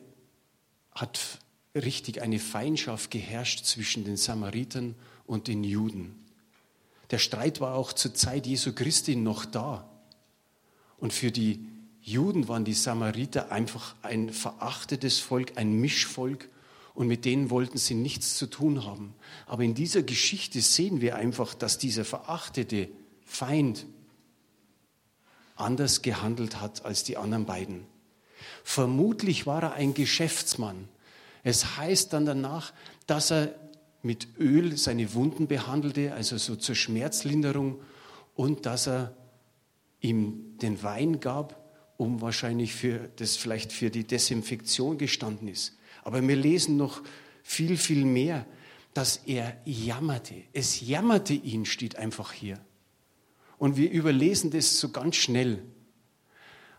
hat 0.91 1.37
richtig 1.75 2.19
eine 2.23 2.39
Feindschaft 2.39 3.11
geherrscht 3.11 3.65
zwischen 3.65 4.03
den 4.03 4.17
Samaritern 4.17 4.95
und 5.27 5.47
den 5.47 5.63
Juden. 5.63 6.15
Der 7.11 7.19
Streit 7.19 7.61
war 7.61 7.75
auch 7.75 7.93
zur 7.93 8.15
Zeit 8.15 8.47
Jesu 8.47 8.73
Christi 8.73 9.15
noch 9.15 9.45
da. 9.45 9.87
Und 10.97 11.13
für 11.13 11.31
die 11.31 11.70
Juden 12.01 12.47
waren 12.47 12.65
die 12.65 12.73
Samariter 12.73 13.51
einfach 13.51 13.95
ein 14.01 14.31
verachtetes 14.31 15.19
Volk, 15.19 15.53
ein 15.57 15.73
Mischvolk 15.73 16.49
und 16.93 17.07
mit 17.07 17.25
denen 17.25 17.49
wollten 17.49 17.77
sie 17.77 17.93
nichts 17.93 18.37
zu 18.37 18.47
tun 18.47 18.85
haben. 18.85 19.13
Aber 19.45 19.63
in 19.63 19.75
dieser 19.75 20.03
Geschichte 20.03 20.61
sehen 20.61 20.99
wir 21.01 21.15
einfach, 21.15 21.53
dass 21.53 21.77
dieser 21.77 22.03
verachtete 22.03 22.89
Feind 23.25 23.85
anders 25.55 26.01
gehandelt 26.01 26.59
hat 26.59 26.85
als 26.85 27.03
die 27.03 27.17
anderen 27.17 27.45
beiden. 27.45 27.85
Vermutlich 28.63 29.45
war 29.45 29.61
er 29.63 29.73
ein 29.73 29.93
Geschäftsmann. 29.93 30.87
Es 31.43 31.77
heißt 31.77 32.13
dann 32.13 32.25
danach, 32.25 32.73
dass 33.05 33.31
er 33.31 33.55
mit 34.01 34.27
Öl 34.39 34.77
seine 34.77 35.13
Wunden 35.13 35.47
behandelte, 35.47 36.13
also 36.13 36.37
so 36.37 36.55
zur 36.55 36.75
Schmerzlinderung, 36.75 37.79
und 38.35 38.65
dass 38.65 38.87
er 38.87 39.15
ihm 39.99 40.57
den 40.57 40.81
Wein 40.81 41.19
gab, 41.19 41.60
um 42.01 42.19
wahrscheinlich 42.19 42.73
für 42.73 43.11
das 43.17 43.37
vielleicht 43.37 43.71
für 43.71 43.91
die 43.91 44.07
Desinfektion 44.07 44.97
gestanden 44.97 45.47
ist. 45.47 45.77
Aber 46.03 46.27
wir 46.27 46.35
lesen 46.35 46.75
noch 46.75 47.03
viel, 47.43 47.77
viel 47.77 48.05
mehr, 48.05 48.47
dass 48.95 49.17
er 49.27 49.55
jammerte. 49.65 50.33
Es 50.51 50.81
jammerte 50.81 51.35
ihn, 51.35 51.63
steht 51.63 51.97
einfach 51.97 52.33
hier. 52.33 52.59
Und 53.59 53.77
wir 53.77 53.91
überlesen 53.91 54.49
das 54.49 54.79
so 54.79 54.89
ganz 54.89 55.15
schnell. 55.15 55.61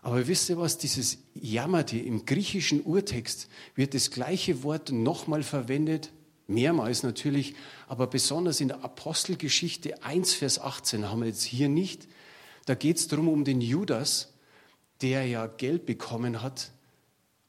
Aber 0.01 0.27
wisst 0.27 0.49
ihr 0.49 0.57
was, 0.57 0.77
dieses 0.77 1.19
jammerte 1.33 1.97
im 1.97 2.25
griechischen 2.25 2.81
Urtext 2.81 3.47
wird 3.75 3.93
das 3.93 4.11
gleiche 4.11 4.61
Wort 4.63 4.91
nochmal 4.91 5.41
verwendet, 5.41 6.11
mehrmals 6.47 7.01
natürlich, 7.03 7.55
aber 7.87 8.07
besonders 8.07 8.59
in 8.59 8.67
der 8.67 8.83
Apostelgeschichte 8.83 10.03
1, 10.03 10.33
Vers 10.33 10.59
18 10.59 11.09
haben 11.09 11.21
wir 11.21 11.27
jetzt 11.27 11.43
hier 11.43 11.69
nicht. 11.69 12.09
Da 12.65 12.75
geht 12.75 12.97
es 12.97 13.07
darum, 13.07 13.29
um 13.29 13.45
den 13.45 13.61
Judas, 13.61 14.32
der 15.03 15.25
ja 15.25 15.45
Geld 15.47 15.85
bekommen 15.85 16.41
hat, 16.41 16.71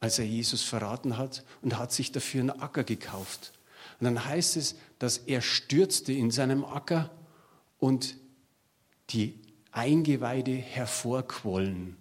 als 0.00 0.18
er 0.18 0.26
Jesus 0.26 0.62
verraten 0.62 1.16
hat 1.16 1.44
und 1.62 1.78
hat 1.78 1.92
sich 1.92 2.12
dafür 2.12 2.40
einen 2.40 2.50
Acker 2.50 2.84
gekauft. 2.84 3.52
Und 4.00 4.04
dann 4.04 4.24
heißt 4.24 4.56
es, 4.56 4.76
dass 4.98 5.18
er 5.18 5.40
stürzte 5.40 6.12
in 6.12 6.30
seinem 6.30 6.64
Acker 6.64 7.10
und 7.78 8.16
die 9.10 9.40
Eingeweide 9.70 10.52
hervorquollen. 10.52 11.96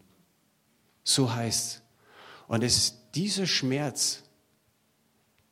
So 1.04 1.34
heißt 1.34 1.82
Und 2.48 2.64
es 2.64 2.78
ist 2.78 2.98
dieser 3.16 3.46
Schmerz, 3.46 4.24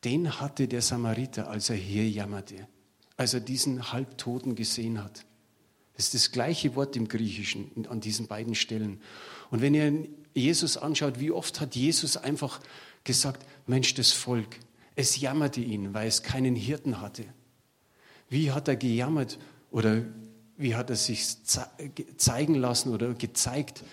den 0.03 0.39
hatte 0.39 0.67
der 0.67 0.81
Samariter, 0.81 1.49
als 1.49 1.69
er 1.69 1.75
hier 1.75 2.09
jammerte, 2.09 2.67
als 3.17 3.33
er 3.33 3.39
diesen 3.39 3.91
Halbtoten 3.91 4.55
gesehen 4.55 5.03
hat. 5.03 5.25
Das 5.95 6.05
ist 6.05 6.13
das 6.15 6.31
gleiche 6.31 6.75
Wort 6.75 6.95
im 6.95 7.07
Griechischen 7.07 7.85
an 7.87 8.01
diesen 8.01 8.27
beiden 8.27 8.55
Stellen. 8.55 9.01
Und 9.51 9.61
wenn 9.61 9.75
ihr 9.75 10.07
Jesus 10.33 10.77
anschaut, 10.77 11.19
wie 11.19 11.31
oft 11.31 11.61
hat 11.61 11.75
Jesus 11.75 12.17
einfach 12.17 12.61
gesagt, 13.03 13.45
Mensch, 13.67 13.93
das 13.93 14.11
Volk, 14.11 14.57
es 14.95 15.19
jammerte 15.19 15.61
ihn, 15.61 15.93
weil 15.93 16.07
es 16.07 16.23
keinen 16.23 16.55
Hirten 16.55 17.01
hatte. 17.01 17.25
Wie 18.29 18.51
hat 18.51 18.67
er 18.67 18.77
gejammert 18.77 19.37
oder 19.69 20.03
wie 20.57 20.75
hat 20.75 20.89
er 20.89 20.95
sich 20.95 21.43
zeigen 22.17 22.55
lassen 22.55 22.93
oder 22.93 23.13
gezeigt, 23.13 23.83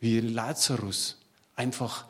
wie 0.00 0.20
Lazarus 0.20 1.18
einfach 1.56 2.06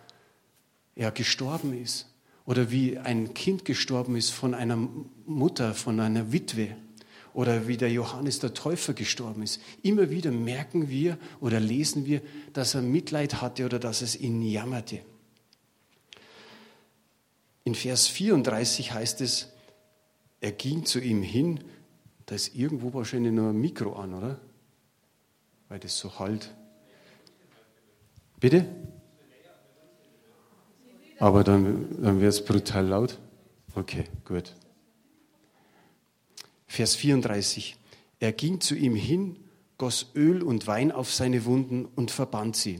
ja, 0.94 1.10
gestorben 1.10 1.72
ist 1.72 2.06
oder 2.44 2.70
wie 2.70 2.98
ein 2.98 3.34
Kind 3.34 3.64
gestorben 3.64 4.16
ist 4.16 4.30
von 4.30 4.54
einer 4.54 4.76
Mutter, 5.26 5.74
von 5.74 6.00
einer 6.00 6.32
Witwe 6.32 6.76
oder 7.32 7.68
wie 7.68 7.76
der 7.76 7.90
Johannes 7.90 8.38
der 8.38 8.54
Täufer 8.54 8.92
gestorben 8.92 9.42
ist. 9.42 9.60
Immer 9.82 10.10
wieder 10.10 10.30
merken 10.30 10.88
wir 10.88 11.18
oder 11.40 11.60
lesen 11.60 12.06
wir, 12.06 12.22
dass 12.52 12.74
er 12.74 12.82
Mitleid 12.82 13.40
hatte 13.40 13.64
oder 13.64 13.78
dass 13.78 14.02
es 14.02 14.16
ihn 14.18 14.42
jammerte. 14.42 15.00
In 17.64 17.74
Vers 17.74 18.06
34 18.08 18.92
heißt 18.92 19.20
es, 19.20 19.48
er 20.40 20.52
ging 20.52 20.84
zu 20.84 20.98
ihm 21.00 21.22
hin, 21.22 21.60
da 22.26 22.34
ist 22.34 22.54
irgendwo 22.54 22.94
wahrscheinlich 22.94 23.32
nur 23.32 23.50
ein 23.50 23.60
Mikro 23.60 23.92
an, 23.94 24.14
oder? 24.14 24.40
Weil 25.68 25.78
das 25.78 25.98
so 25.98 26.18
halt. 26.18 26.54
Bitte? 28.38 28.66
Aber 31.18 31.44
dann, 31.44 32.02
dann 32.02 32.20
wird 32.20 32.32
es 32.32 32.44
brutal 32.44 32.86
laut. 32.86 33.18
Okay, 33.74 34.04
gut. 34.24 34.54
Vers 36.70 36.94
34. 36.94 37.74
Er 38.20 38.32
ging 38.32 38.60
zu 38.60 38.76
ihm 38.76 38.94
hin, 38.94 39.36
goss 39.76 40.12
Öl 40.14 40.40
und 40.40 40.68
Wein 40.68 40.92
auf 40.92 41.12
seine 41.12 41.44
Wunden 41.44 41.84
und 41.84 42.12
verband 42.12 42.54
sie. 42.54 42.78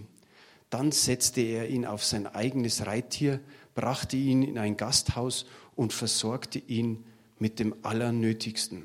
Dann 0.70 0.92
setzte 0.92 1.40
er 1.40 1.68
ihn 1.68 1.84
auf 1.84 2.04
sein 2.04 2.28
eigenes 2.28 2.86
Reittier, 2.86 3.40
brachte 3.74 4.16
ihn 4.16 4.44
in 4.44 4.58
ein 4.58 4.76
Gasthaus 4.76 5.44
und 5.74 5.92
versorgte 5.92 6.60
ihn 6.60 7.04
mit 7.40 7.58
dem 7.58 7.74
Allernötigsten. 7.82 8.84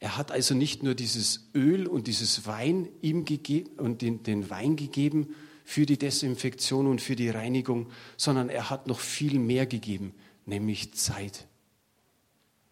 Er 0.00 0.16
hat 0.16 0.32
also 0.32 0.54
nicht 0.54 0.82
nur 0.82 0.94
dieses 0.94 1.50
Öl 1.54 1.86
und 1.86 2.06
dieses 2.06 2.46
Wein 2.46 2.88
ihm 3.02 3.26
gegeben 3.26 3.72
und 3.76 4.00
den, 4.00 4.22
den 4.22 4.48
Wein 4.48 4.74
gegeben 4.74 5.34
für 5.66 5.84
die 5.84 5.98
Desinfektion 5.98 6.86
und 6.86 7.02
für 7.02 7.14
die 7.14 7.28
Reinigung, 7.28 7.90
sondern 8.16 8.48
er 8.48 8.70
hat 8.70 8.86
noch 8.86 9.00
viel 9.00 9.38
mehr 9.38 9.66
gegeben, 9.66 10.14
nämlich 10.46 10.94
Zeit. 10.94 11.46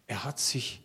Er 0.07 0.23
hat 0.23 0.39
sich 0.39 0.81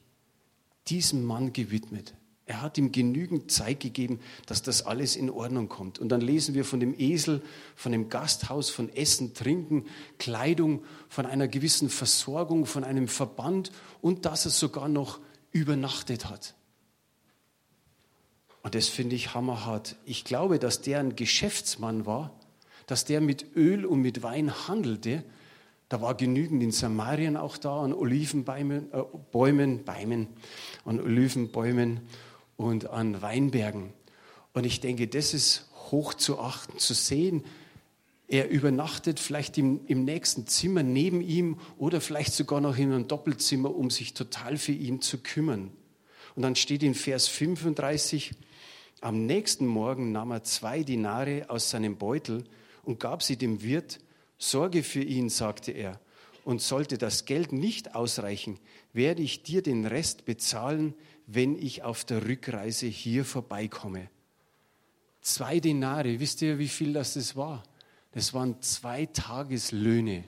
diesem 0.86 1.24
Mann 1.24 1.52
gewidmet. 1.52 2.14
Er 2.48 2.62
hat 2.62 2.78
ihm 2.78 2.92
genügend 2.92 3.50
Zeit 3.50 3.80
gegeben, 3.80 4.20
dass 4.46 4.62
das 4.62 4.86
alles 4.86 5.16
in 5.16 5.28
Ordnung 5.28 5.68
kommt. 5.68 5.98
Und 5.98 6.08
dann 6.08 6.22
lesen 6.22 6.54
wir 6.54 6.64
von 6.64 6.80
dem 6.80 6.98
Esel, 6.98 7.42
von 7.76 7.92
dem 7.92 8.08
Gasthaus, 8.08 8.70
von 8.70 8.88
Essen, 8.88 9.34
Trinken, 9.34 9.84
Kleidung, 10.18 10.82
von 11.10 11.26
einer 11.26 11.46
gewissen 11.46 11.90
Versorgung, 11.90 12.64
von 12.64 12.84
einem 12.84 13.06
Verband 13.06 13.70
und 14.00 14.24
dass 14.24 14.46
er 14.46 14.50
sogar 14.50 14.88
noch 14.88 15.20
übernachtet 15.52 16.30
hat. 16.30 16.54
Und 18.62 18.74
das 18.74 18.88
finde 18.88 19.14
ich 19.14 19.34
hammerhart. 19.34 19.96
Ich 20.06 20.24
glaube, 20.24 20.58
dass 20.58 20.80
der 20.80 21.00
ein 21.00 21.16
Geschäftsmann 21.16 22.06
war, 22.06 22.38
dass 22.86 23.04
der 23.04 23.20
mit 23.20 23.56
Öl 23.56 23.84
und 23.84 24.00
mit 24.00 24.22
Wein 24.22 24.68
handelte. 24.68 25.22
Da 25.88 26.02
war 26.02 26.14
genügend 26.14 26.62
in 26.62 26.70
Samarien 26.70 27.36
auch 27.36 27.56
da 27.56 27.80
an 27.80 27.94
Olivenbäumen, 27.94 28.92
äh, 28.92 29.02
Bäumen, 29.32 29.84
Bäumen, 29.84 30.28
an 30.84 31.00
Olivenbäumen 31.00 32.00
und 32.56 32.90
an 32.90 33.22
Weinbergen. 33.22 33.92
Und 34.52 34.64
ich 34.64 34.80
denke, 34.80 35.08
das 35.08 35.32
ist 35.32 35.68
hoch 35.90 36.14
zu 36.14 36.38
achten, 36.38 36.78
zu 36.78 36.92
sehen. 36.92 37.44
Er 38.26 38.50
übernachtet 38.50 39.20
vielleicht 39.20 39.56
im, 39.56 39.80
im 39.86 40.04
nächsten 40.04 40.46
Zimmer 40.46 40.82
neben 40.82 41.22
ihm 41.22 41.58
oder 41.78 42.02
vielleicht 42.02 42.34
sogar 42.34 42.60
noch 42.60 42.76
in 42.76 42.92
einem 42.92 43.08
Doppelzimmer, 43.08 43.74
um 43.74 43.88
sich 43.88 44.12
total 44.12 44.58
für 44.58 44.72
ihn 44.72 45.00
zu 45.00 45.18
kümmern. 45.18 45.70
Und 46.34 46.42
dann 46.42 46.54
steht 46.54 46.82
in 46.82 46.94
Vers 46.94 47.26
35, 47.28 48.32
am 49.00 49.24
nächsten 49.26 49.66
Morgen 49.66 50.12
nahm 50.12 50.32
er 50.32 50.44
zwei 50.44 50.82
Dinare 50.82 51.46
aus 51.48 51.70
seinem 51.70 51.96
Beutel 51.96 52.44
und 52.82 53.00
gab 53.00 53.22
sie 53.22 53.36
dem 53.36 53.62
Wirt. 53.62 54.00
Sorge 54.38 54.82
für 54.82 55.02
ihn, 55.02 55.28
sagte 55.28 55.72
er, 55.72 56.00
und 56.44 56.62
sollte 56.62 56.96
das 56.96 57.26
Geld 57.26 57.52
nicht 57.52 57.94
ausreichen, 57.94 58.58
werde 58.92 59.22
ich 59.22 59.42
dir 59.42 59.62
den 59.62 59.84
Rest 59.84 60.24
bezahlen, 60.24 60.94
wenn 61.26 61.54
ich 61.56 61.82
auf 61.82 62.04
der 62.04 62.26
Rückreise 62.26 62.86
hier 62.86 63.24
vorbeikomme. 63.24 64.08
Zwei 65.20 65.60
Dinare, 65.60 66.20
wisst 66.20 66.40
ihr, 66.40 66.58
wie 66.58 66.68
viel 66.68 66.94
das, 66.94 67.14
das 67.14 67.36
war? 67.36 67.62
Das 68.12 68.32
waren 68.32 68.62
zwei 68.62 69.06
Tageslöhne. 69.06 70.24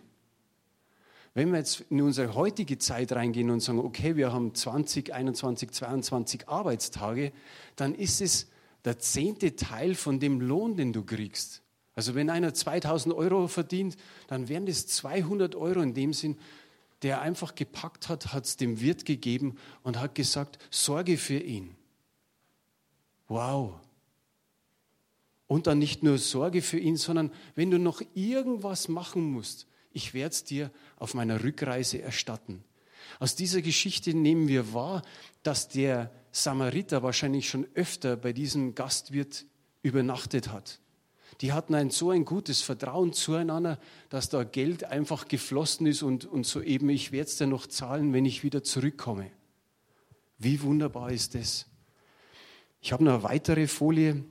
Wenn 1.32 1.52
wir 1.52 1.58
jetzt 1.58 1.84
in 1.88 2.02
unsere 2.02 2.34
heutige 2.34 2.76
Zeit 2.76 3.12
reingehen 3.12 3.50
und 3.50 3.60
sagen, 3.60 3.78
okay, 3.78 4.16
wir 4.16 4.32
haben 4.32 4.54
20, 4.54 5.14
21, 5.14 5.70
22 5.70 6.48
Arbeitstage, 6.48 7.32
dann 7.76 7.94
ist 7.94 8.20
es 8.20 8.50
der 8.84 8.98
zehnte 8.98 9.56
Teil 9.56 9.94
von 9.94 10.18
dem 10.18 10.40
Lohn, 10.40 10.76
den 10.76 10.92
du 10.92 11.04
kriegst. 11.04 11.62
Also 11.94 12.14
wenn 12.14 12.30
einer 12.30 12.54
2000 12.54 13.14
Euro 13.14 13.48
verdient, 13.48 13.96
dann 14.28 14.48
wären 14.48 14.66
das 14.66 14.86
200 14.86 15.54
Euro 15.54 15.80
in 15.80 15.94
dem 15.94 16.12
Sinn, 16.12 16.38
der 17.02 17.20
einfach 17.20 17.54
gepackt 17.54 18.08
hat, 18.08 18.32
hat 18.32 18.44
es 18.44 18.56
dem 18.56 18.80
Wirt 18.80 19.04
gegeben 19.04 19.56
und 19.82 19.98
hat 19.98 20.14
gesagt, 20.14 20.58
sorge 20.70 21.16
für 21.16 21.38
ihn. 21.38 21.74
Wow. 23.28 23.74
Und 25.46 25.66
dann 25.66 25.78
nicht 25.78 26.02
nur 26.02 26.18
Sorge 26.18 26.62
für 26.62 26.78
ihn, 26.78 26.96
sondern 26.96 27.32
wenn 27.54 27.70
du 27.70 27.78
noch 27.78 28.02
irgendwas 28.14 28.88
machen 28.88 29.32
musst, 29.32 29.66
ich 29.92 30.14
werde 30.14 30.32
es 30.32 30.44
dir 30.44 30.70
auf 30.96 31.14
meiner 31.14 31.42
Rückreise 31.42 32.00
erstatten. 32.00 32.62
Aus 33.18 33.34
dieser 33.34 33.62
Geschichte 33.62 34.14
nehmen 34.14 34.46
wir 34.46 34.72
wahr, 34.72 35.02
dass 35.42 35.68
der 35.68 36.12
Samariter 36.32 37.02
wahrscheinlich 37.02 37.48
schon 37.48 37.66
öfter 37.74 38.16
bei 38.16 38.32
diesem 38.32 38.74
Gastwirt 38.74 39.46
übernachtet 39.82 40.52
hat. 40.52 40.78
Die 41.40 41.52
hatten 41.52 41.74
ein 41.74 41.90
so 41.90 42.10
ein 42.10 42.24
gutes 42.24 42.60
Vertrauen 42.60 43.12
zueinander, 43.12 43.78
dass 44.10 44.28
da 44.28 44.44
Geld 44.44 44.84
einfach 44.84 45.26
geflossen 45.26 45.86
ist 45.86 46.02
und, 46.02 46.26
und 46.26 46.44
so 46.44 46.60
eben, 46.60 46.90
ich 46.90 47.12
werde 47.12 47.28
es 47.28 47.36
dir 47.36 47.46
noch 47.46 47.66
zahlen, 47.66 48.12
wenn 48.12 48.26
ich 48.26 48.42
wieder 48.42 48.62
zurückkomme. 48.62 49.30
Wie 50.38 50.60
wunderbar 50.62 51.10
ist 51.10 51.34
das? 51.34 51.66
Ich 52.82 52.92
habe 52.92 53.04
noch 53.04 53.14
eine 53.14 53.22
weitere 53.22 53.66
Folie. 53.66 54.22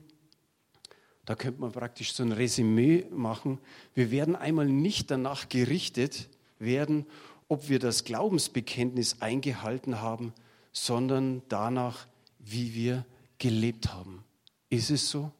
Da 1.24 1.34
könnte 1.34 1.60
man 1.60 1.72
praktisch 1.72 2.12
so 2.12 2.22
ein 2.22 2.32
Resümee 2.32 3.06
machen. 3.10 3.58
Wir 3.94 4.10
werden 4.10 4.36
einmal 4.36 4.66
nicht 4.66 5.10
danach 5.10 5.48
gerichtet 5.48 6.28
werden, 6.58 7.06
ob 7.48 7.68
wir 7.68 7.80
das 7.80 8.04
Glaubensbekenntnis 8.04 9.20
eingehalten 9.20 10.00
haben, 10.00 10.32
sondern 10.72 11.42
danach, 11.48 12.06
wie 12.38 12.74
wir 12.74 13.04
gelebt 13.38 13.92
haben. 13.92 14.24
Ist 14.68 14.90
es 14.90 15.10
so? 15.10 15.32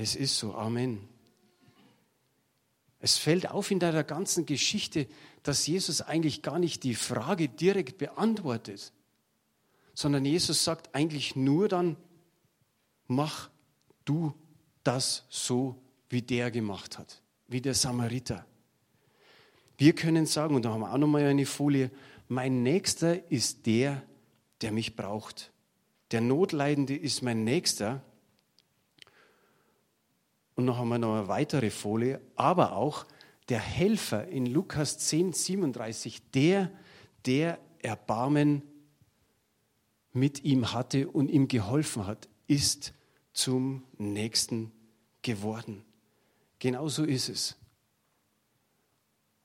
Es 0.00 0.16
ist 0.16 0.38
so. 0.38 0.54
Amen. 0.54 0.98
Es 3.00 3.18
fällt 3.18 3.50
auf 3.50 3.70
in 3.70 3.80
der 3.80 4.02
ganzen 4.02 4.46
Geschichte, 4.46 5.06
dass 5.42 5.66
Jesus 5.66 6.00
eigentlich 6.00 6.40
gar 6.40 6.58
nicht 6.58 6.84
die 6.84 6.94
Frage 6.94 7.50
direkt 7.50 7.98
beantwortet, 7.98 8.94
sondern 9.92 10.24
Jesus 10.24 10.64
sagt 10.64 10.94
eigentlich 10.94 11.36
nur 11.36 11.68
dann, 11.68 11.98
mach 13.08 13.50
du 14.06 14.32
das 14.84 15.26
so, 15.28 15.76
wie 16.08 16.22
der 16.22 16.50
gemacht 16.50 16.96
hat, 16.96 17.20
wie 17.48 17.60
der 17.60 17.74
Samariter. 17.74 18.46
Wir 19.76 19.94
können 19.94 20.24
sagen, 20.24 20.54
und 20.54 20.64
da 20.64 20.70
haben 20.70 20.80
wir 20.80 20.94
auch 20.94 20.98
nochmal 20.98 21.24
eine 21.24 21.44
Folie, 21.44 21.90
mein 22.26 22.62
Nächster 22.62 23.30
ist 23.30 23.66
der, 23.66 24.02
der 24.62 24.72
mich 24.72 24.96
braucht. 24.96 25.52
Der 26.10 26.22
Notleidende 26.22 26.96
ist 26.96 27.20
mein 27.20 27.44
Nächster. 27.44 28.02
Und 30.60 30.66
noch 30.66 30.84
wir 30.84 30.98
noch 30.98 31.16
eine 31.16 31.26
weitere 31.26 31.70
Folie, 31.70 32.20
aber 32.36 32.76
auch 32.76 33.06
der 33.48 33.60
Helfer 33.60 34.28
in 34.28 34.44
Lukas 34.44 34.98
10, 34.98 35.32
37, 35.32 36.20
der, 36.32 36.70
der 37.24 37.58
Erbarmen 37.78 38.60
mit 40.12 40.44
ihm 40.44 40.74
hatte 40.74 41.08
und 41.08 41.30
ihm 41.30 41.48
geholfen 41.48 42.06
hat, 42.06 42.28
ist 42.46 42.92
zum 43.32 43.84
Nächsten 43.96 44.70
geworden. 45.22 45.82
Genauso 46.58 47.04
ist 47.04 47.30
es. 47.30 47.56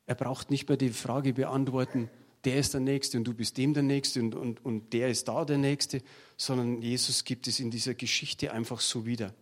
Er 0.08 0.15
braucht 0.15 0.51
nicht 0.51 0.67
mehr 0.67 0.78
die 0.78 0.89
Frage 0.89 1.32
beantworten, 1.32 2.10
der 2.43 2.58
ist 2.58 2.73
der 2.73 2.82
Nächste 2.82 3.17
und 3.17 3.23
du 3.23 3.34
bist 3.34 3.58
dem 3.58 3.73
der 3.73 3.84
Nächste 3.84 4.19
und, 4.19 4.36
und, 4.36 4.65
und 4.65 4.91
der 4.91 5.08
ist 5.08 5.30
da 5.30 5.45
der 5.45 5.60
Nächste, 5.60 6.01
sondern 6.36 6.82
Jesus 6.82 7.23
gibt 7.23 7.47
es 7.47 7.62
in 7.62 7.71
dieser 7.71 7.93
Geschichte 7.93 8.51
einfach 8.51 8.82
so 8.82 9.06
wieder. 9.06 9.34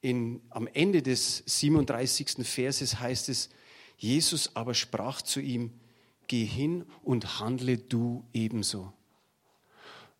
In, 0.00 0.40
am 0.50 0.68
Ende 0.68 1.02
des 1.02 1.42
37. 1.46 2.46
Verses 2.46 3.00
heißt 3.00 3.28
es, 3.28 3.50
Jesus 3.96 4.54
aber 4.54 4.74
sprach 4.74 5.22
zu 5.22 5.40
ihm, 5.40 5.72
geh 6.28 6.44
hin 6.44 6.84
und 7.02 7.40
handle 7.40 7.78
du 7.78 8.24
ebenso. 8.32 8.92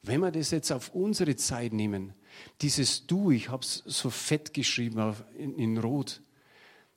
Wenn 0.02 0.20
wir 0.20 0.30
das 0.30 0.50
jetzt 0.50 0.72
auf 0.72 0.94
unsere 0.94 1.36
Zeit 1.36 1.72
nehmen, 1.72 2.14
dieses 2.60 3.06
Du, 3.06 3.30
ich 3.30 3.48
habe 3.48 3.62
es 3.62 3.82
so 3.86 4.10
fett 4.10 4.54
geschrieben 4.54 5.14
in, 5.36 5.54
in 5.54 5.78
Rot, 5.78 6.22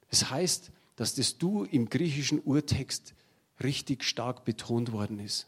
es 0.10 0.20
das 0.20 0.32
heißt, 0.32 0.72
dass 0.96 1.16
das 1.16 1.38
Du 1.38 1.64
im 1.64 1.90
griechischen 1.90 2.42
Urtext 2.44 3.14
richtig 3.64 4.04
stark 4.04 4.46
betont 4.46 4.92
worden 4.92 5.20
ist. 5.20 5.48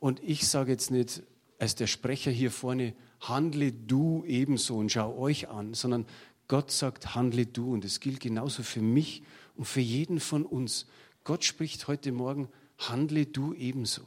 Und 0.00 0.22
ich 0.22 0.46
sage 0.46 0.72
jetzt 0.72 0.90
nicht 0.90 1.22
als 1.58 1.74
der 1.74 1.86
Sprecher 1.86 2.30
hier 2.30 2.50
vorne, 2.50 2.94
handle 3.20 3.72
du 3.72 4.24
ebenso 4.26 4.76
und 4.76 4.90
schau 4.90 5.16
euch 5.16 5.48
an, 5.48 5.74
sondern 5.74 6.06
Gott 6.46 6.70
sagt, 6.70 7.14
handle 7.14 7.46
du. 7.46 7.72
Und 7.72 7.84
es 7.84 8.00
gilt 8.00 8.20
genauso 8.20 8.62
für 8.62 8.80
mich 8.80 9.22
und 9.56 9.66
für 9.66 9.80
jeden 9.80 10.20
von 10.20 10.44
uns. 10.44 10.86
Gott 11.24 11.44
spricht 11.44 11.88
heute 11.88 12.12
Morgen, 12.12 12.48
handle 12.78 13.26
du 13.26 13.54
ebenso. 13.54 14.02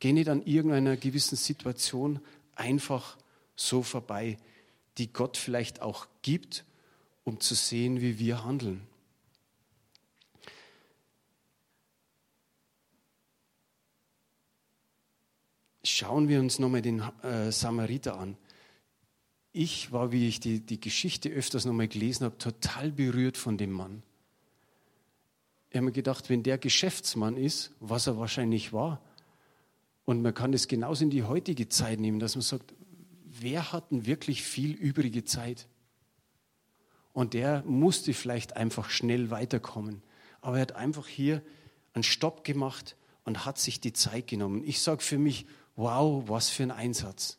Geh 0.00 0.12
nicht 0.12 0.28
an 0.28 0.42
irgendeiner 0.42 0.96
gewissen 0.96 1.36
Situation 1.36 2.20
einfach 2.54 3.16
so 3.56 3.82
vorbei, 3.82 4.38
die 4.98 5.12
Gott 5.12 5.36
vielleicht 5.36 5.82
auch 5.82 6.06
gibt, 6.22 6.64
um 7.24 7.40
zu 7.40 7.54
sehen, 7.54 8.00
wie 8.00 8.18
wir 8.18 8.44
handeln. 8.44 8.82
Schauen 15.84 16.28
wir 16.28 16.40
uns 16.40 16.58
nochmal 16.58 16.82
den 16.82 17.00
äh, 17.22 17.52
Samariter 17.52 18.18
an. 18.18 18.36
Ich 19.52 19.92
war, 19.92 20.10
wie 20.12 20.26
ich 20.26 20.40
die, 20.40 20.60
die 20.60 20.80
Geschichte 20.80 21.28
öfters 21.28 21.66
nochmal 21.66 21.88
gelesen 21.88 22.24
habe, 22.24 22.38
total 22.38 22.90
berührt 22.90 23.36
von 23.36 23.58
dem 23.58 23.70
Mann. 23.70 24.02
Ich 25.70 25.76
habe 25.76 25.86
mir 25.86 25.92
gedacht, 25.92 26.30
wenn 26.30 26.42
der 26.42 26.56
Geschäftsmann 26.56 27.36
ist, 27.36 27.72
was 27.80 28.06
er 28.06 28.18
wahrscheinlich 28.18 28.72
war, 28.72 29.00
und 30.04 30.22
man 30.22 30.34
kann 30.34 30.52
es 30.52 30.68
genauso 30.68 31.04
in 31.04 31.10
die 31.10 31.22
heutige 31.22 31.68
Zeit 31.68 31.98
nehmen, 31.98 32.18
dass 32.18 32.34
man 32.34 32.42
sagt, 32.42 32.74
wer 33.24 33.72
hat 33.72 33.90
denn 33.90 34.06
wirklich 34.06 34.42
viel 34.42 34.72
übrige 34.72 35.24
Zeit? 35.24 35.66
Und 37.12 37.34
der 37.34 37.62
musste 37.64 38.12
vielleicht 38.12 38.56
einfach 38.56 38.90
schnell 38.90 39.30
weiterkommen. 39.30 40.02
Aber 40.40 40.56
er 40.56 40.62
hat 40.62 40.72
einfach 40.72 41.06
hier 41.06 41.42
einen 41.94 42.02
Stopp 42.02 42.44
gemacht 42.44 42.96
und 43.24 43.46
hat 43.46 43.58
sich 43.58 43.80
die 43.80 43.92
Zeit 43.92 44.26
genommen. 44.26 44.62
Ich 44.64 44.80
sage 44.80 45.02
für 45.02 45.18
mich, 45.18 45.46
wow, 45.76 46.22
was 46.26 46.50
für 46.50 46.62
ein 46.64 46.70
Einsatz. 46.70 47.38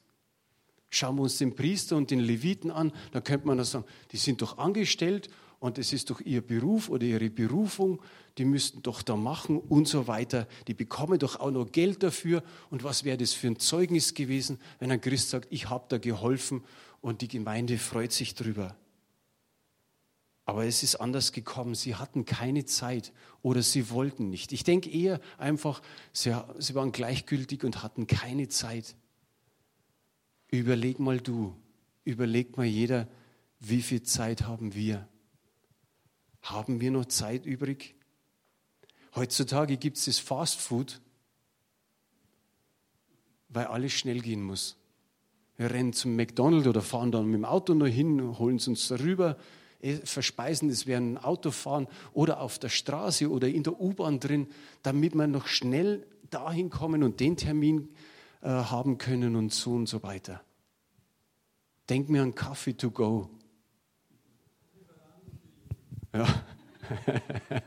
Schauen 0.89 1.17
wir 1.17 1.23
uns 1.23 1.37
den 1.37 1.55
Priester 1.55 1.97
und 1.97 2.11
den 2.11 2.19
Leviten 2.19 2.71
an, 2.71 2.91
dann 3.11 3.23
könnte 3.23 3.47
man 3.47 3.57
das 3.57 3.71
sagen, 3.71 3.85
die 4.11 4.17
sind 4.17 4.41
doch 4.41 4.57
angestellt 4.57 5.29
und 5.59 5.77
es 5.77 5.93
ist 5.93 6.09
doch 6.09 6.21
ihr 6.21 6.41
Beruf 6.41 6.89
oder 6.89 7.03
ihre 7.05 7.29
Berufung, 7.29 8.01
die 8.37 8.45
müssten 8.45 8.81
doch 8.81 9.01
da 9.01 9.15
machen 9.15 9.57
und 9.57 9.87
so 9.87 10.07
weiter. 10.07 10.47
Die 10.67 10.73
bekommen 10.73 11.19
doch 11.19 11.39
auch 11.39 11.51
noch 11.51 11.71
Geld 11.71 12.03
dafür. 12.03 12.43
Und 12.69 12.83
was 12.83 13.03
wäre 13.03 13.17
das 13.17 13.33
für 13.33 13.47
ein 13.47 13.59
Zeugnis 13.59 14.13
gewesen, 14.13 14.59
wenn 14.79 14.91
ein 14.91 15.01
Christ 15.01 15.29
sagt, 15.29 15.47
ich 15.51 15.69
habe 15.69 15.85
da 15.87 15.97
geholfen 15.97 16.63
und 17.01 17.21
die 17.21 17.27
Gemeinde 17.27 17.77
freut 17.77 18.11
sich 18.11 18.35
drüber. 18.35 18.75
Aber 20.45 20.65
es 20.65 20.83
ist 20.83 20.95
anders 20.97 21.31
gekommen. 21.31 21.73
Sie 21.73 21.95
hatten 21.95 22.23
keine 22.25 22.65
Zeit 22.65 23.11
oder 23.41 23.63
sie 23.63 23.89
wollten 23.89 24.29
nicht. 24.29 24.51
Ich 24.51 24.63
denke 24.63 24.91
eher 24.91 25.19
einfach, 25.37 25.81
sie, 26.13 26.35
sie 26.59 26.75
waren 26.75 26.91
gleichgültig 26.91 27.63
und 27.63 27.81
hatten 27.81 28.05
keine 28.05 28.47
Zeit. 28.47 28.95
Überleg 30.51 30.99
mal 30.99 31.19
du, 31.19 31.55
überleg 32.03 32.57
mal 32.57 32.65
jeder, 32.65 33.07
wie 33.59 33.81
viel 33.81 34.03
Zeit 34.03 34.43
haben 34.43 34.75
wir? 34.75 35.07
Haben 36.43 36.79
wir 36.79 36.91
noch 36.91 37.05
Zeit 37.05 37.47
übrig? 37.47 37.95
Heutzutage 39.15 39.77
gibt 39.77 39.97
es 39.97 40.05
das 40.05 40.19
Fast 40.19 40.59
Food, 40.59 41.01
weil 43.49 43.65
alles 43.65 43.93
schnell 43.93 44.19
gehen 44.19 44.43
muss. 44.43 44.77
Wir 45.57 45.71
rennen 45.71 45.93
zum 45.93 46.15
McDonald's 46.15 46.67
oder 46.67 46.81
fahren 46.81 47.11
dann 47.11 47.25
mit 47.25 47.35
dem 47.35 47.45
Auto 47.45 47.73
noch 47.73 47.87
hin, 47.87 48.37
holen 48.37 48.57
es 48.57 48.67
uns 48.67 48.87
darüber, 48.89 49.37
eh, 49.37 49.64
verspeisen 50.03 50.69
es 50.69 50.87
während 50.87 51.23
Autofahren 51.23 51.87
oder 52.13 52.41
auf 52.41 52.59
der 52.59 52.69
Straße 52.69 53.29
oder 53.29 53.47
in 53.47 53.63
der 53.63 53.79
U-Bahn 53.79 54.19
drin, 54.19 54.47
damit 54.83 55.15
wir 55.15 55.27
noch 55.27 55.47
schnell 55.47 56.05
dahin 56.29 56.69
kommen 56.69 57.03
und 57.03 57.19
den 57.19 57.37
Termin 57.37 57.89
äh, 58.41 58.49
haben 58.49 58.97
können 58.97 59.35
und 59.35 59.53
so 59.53 59.73
und 59.73 59.87
so 59.87 60.03
weiter. 60.03 60.41
Denk 61.89 62.09
mir 62.09 62.23
an 62.23 62.33
Coffee 62.33 62.73
to 62.73 62.89
go. 62.89 63.29
Ja. 66.13 66.25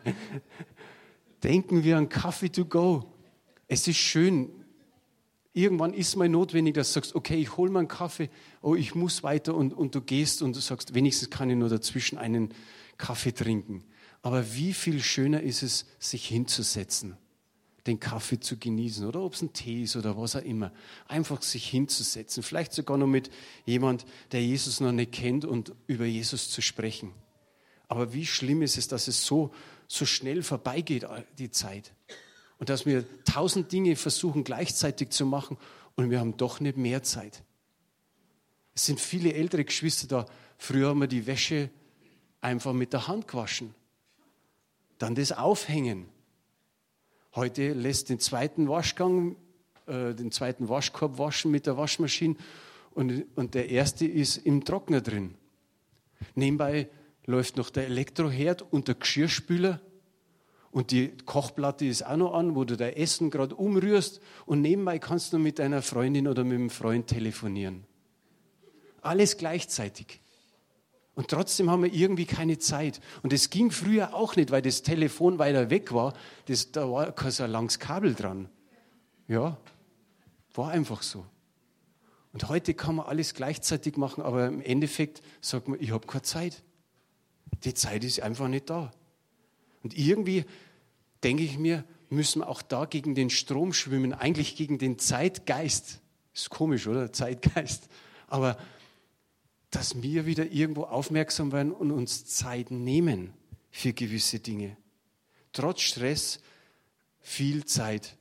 Denken 1.42 1.84
wir 1.84 1.98
an 1.98 2.08
Kaffee 2.08 2.48
to 2.48 2.64
go. 2.64 3.12
Es 3.68 3.86
ist 3.86 3.98
schön. 3.98 4.57
Irgendwann 5.58 5.92
ist 5.92 6.14
mal 6.14 6.28
notwendig, 6.28 6.74
dass 6.74 6.90
du 6.92 7.00
sagst, 7.00 7.16
okay, 7.16 7.34
ich 7.34 7.56
hole 7.56 7.72
mal 7.72 7.80
einen 7.80 7.88
Kaffee, 7.88 8.30
oh, 8.62 8.76
ich 8.76 8.94
muss 8.94 9.24
weiter 9.24 9.56
und, 9.56 9.74
und 9.74 9.92
du 9.92 10.00
gehst 10.00 10.40
und 10.40 10.54
du 10.54 10.60
sagst, 10.60 10.94
wenigstens 10.94 11.30
kann 11.30 11.50
ich 11.50 11.56
nur 11.56 11.68
dazwischen 11.68 12.16
einen 12.16 12.54
Kaffee 12.96 13.32
trinken. 13.32 13.82
Aber 14.22 14.54
wie 14.54 14.72
viel 14.72 15.02
schöner 15.02 15.42
ist 15.42 15.64
es, 15.64 15.86
sich 15.98 16.28
hinzusetzen, 16.28 17.16
den 17.88 17.98
Kaffee 17.98 18.38
zu 18.38 18.56
genießen 18.56 19.04
oder 19.04 19.20
ob 19.20 19.34
es 19.34 19.42
ein 19.42 19.52
Tee 19.52 19.82
ist 19.82 19.96
oder 19.96 20.16
was 20.16 20.36
auch 20.36 20.42
immer. 20.42 20.72
Einfach 21.08 21.42
sich 21.42 21.68
hinzusetzen, 21.68 22.44
vielleicht 22.44 22.72
sogar 22.72 22.96
noch 22.96 23.08
mit 23.08 23.28
jemand, 23.66 24.06
der 24.30 24.44
Jesus 24.44 24.78
noch 24.78 24.92
nicht 24.92 25.10
kennt 25.10 25.44
und 25.44 25.72
über 25.88 26.04
Jesus 26.04 26.50
zu 26.50 26.62
sprechen. 26.62 27.12
Aber 27.88 28.12
wie 28.12 28.26
schlimm 28.26 28.62
ist 28.62 28.78
es, 28.78 28.86
dass 28.86 29.08
es 29.08 29.26
so, 29.26 29.52
so 29.88 30.06
schnell 30.06 30.44
vorbeigeht, 30.44 31.04
die 31.36 31.50
Zeit. 31.50 31.94
Und 32.58 32.68
dass 32.68 32.86
wir 32.86 33.04
tausend 33.24 33.72
Dinge 33.72 33.96
versuchen 33.96 34.44
gleichzeitig 34.44 35.10
zu 35.10 35.24
machen 35.26 35.56
und 35.94 36.10
wir 36.10 36.20
haben 36.20 36.36
doch 36.36 36.60
nicht 36.60 36.76
mehr 36.76 37.02
Zeit. 37.02 37.42
Es 38.74 38.86
sind 38.86 39.00
viele 39.00 39.32
ältere 39.32 39.64
Geschwister 39.64 40.06
da. 40.06 40.26
Früher 40.56 40.88
haben 40.88 41.00
wir 41.00 41.08
die 41.08 41.26
Wäsche 41.26 41.70
einfach 42.40 42.72
mit 42.72 42.92
der 42.92 43.08
Hand 43.08 43.28
gewaschen. 43.28 43.74
Dann 44.98 45.14
das 45.14 45.32
Aufhängen. 45.32 46.08
Heute 47.34 47.72
lässt 47.72 48.08
den 48.08 48.18
zweiten 48.18 48.68
Waschgang, 48.68 49.36
äh, 49.86 50.14
den 50.14 50.32
zweiten 50.32 50.68
Waschkorb 50.68 51.18
waschen 51.18 51.50
mit 51.50 51.66
der 51.66 51.76
Waschmaschine 51.76 52.36
und, 52.92 53.24
und 53.36 53.54
der 53.54 53.68
erste 53.68 54.06
ist 54.06 54.38
im 54.38 54.64
Trockner 54.64 55.00
drin. 55.00 55.34
Nebenbei 56.34 56.88
läuft 57.26 57.56
noch 57.56 57.70
der 57.70 57.86
Elektroherd 57.86 58.62
und 58.62 58.88
der 58.88 58.96
Geschirrspüler 58.96 59.80
und 60.70 60.90
die 60.90 61.16
Kochplatte 61.24 61.86
ist 61.86 62.04
auch 62.04 62.16
noch 62.16 62.34
an, 62.34 62.54
wo 62.54 62.64
du 62.64 62.76
dein 62.76 62.92
Essen 62.94 63.30
gerade 63.30 63.54
umrührst 63.54 64.20
und 64.46 64.60
nebenbei 64.60 64.98
kannst 64.98 65.32
du 65.32 65.38
mit 65.38 65.58
deiner 65.58 65.82
Freundin 65.82 66.28
oder 66.28 66.44
mit 66.44 66.54
einem 66.54 66.70
Freund 66.70 67.06
telefonieren. 67.06 67.84
Alles 69.00 69.38
gleichzeitig. 69.38 70.20
Und 71.14 71.28
trotzdem 71.28 71.70
haben 71.70 71.82
wir 71.82 71.92
irgendwie 71.92 72.26
keine 72.26 72.58
Zeit. 72.58 73.00
Und 73.22 73.32
es 73.32 73.50
ging 73.50 73.72
früher 73.72 74.14
auch 74.14 74.36
nicht, 74.36 74.50
weil 74.50 74.62
das 74.62 74.82
Telefon 74.82 75.38
weiter 75.38 75.68
weg 75.68 75.92
war. 75.92 76.12
Das, 76.46 76.70
da 76.70 76.88
war 76.88 77.10
kein 77.12 77.32
so 77.32 77.44
langes 77.46 77.80
Kabel 77.80 78.14
dran. 78.14 78.48
Ja, 79.26 79.58
war 80.54 80.70
einfach 80.70 81.02
so. 81.02 81.26
Und 82.32 82.48
heute 82.48 82.74
kann 82.74 82.96
man 82.96 83.06
alles 83.06 83.34
gleichzeitig 83.34 83.96
machen, 83.96 84.22
aber 84.22 84.46
im 84.46 84.60
Endeffekt 84.60 85.22
sagt 85.40 85.66
man, 85.66 85.80
ich 85.80 85.90
habe 85.90 86.06
keine 86.06 86.22
Zeit. 86.22 86.62
Die 87.64 87.74
Zeit 87.74 88.04
ist 88.04 88.20
einfach 88.20 88.46
nicht 88.46 88.70
da. 88.70 88.92
Und 89.88 89.96
irgendwie 89.96 90.44
denke 91.24 91.42
ich 91.42 91.58
mir, 91.58 91.82
müssen 92.10 92.42
wir 92.42 92.48
auch 92.50 92.60
da 92.60 92.84
gegen 92.84 93.14
den 93.14 93.30
Strom 93.30 93.72
schwimmen, 93.72 94.12
eigentlich 94.12 94.54
gegen 94.54 94.76
den 94.76 94.98
Zeitgeist. 94.98 96.02
Ist 96.34 96.50
komisch, 96.50 96.86
oder? 96.86 97.10
Zeitgeist. 97.10 97.88
Aber 98.26 98.58
dass 99.70 100.02
wir 100.02 100.26
wieder 100.26 100.52
irgendwo 100.52 100.82
aufmerksam 100.82 101.52
werden 101.52 101.72
und 101.72 101.90
uns 101.90 102.26
Zeit 102.26 102.70
nehmen 102.70 103.32
für 103.70 103.94
gewisse 103.94 104.40
Dinge. 104.40 104.76
Trotz 105.54 105.80
Stress 105.80 106.40
viel 107.20 107.64
Zeit. 107.64 108.18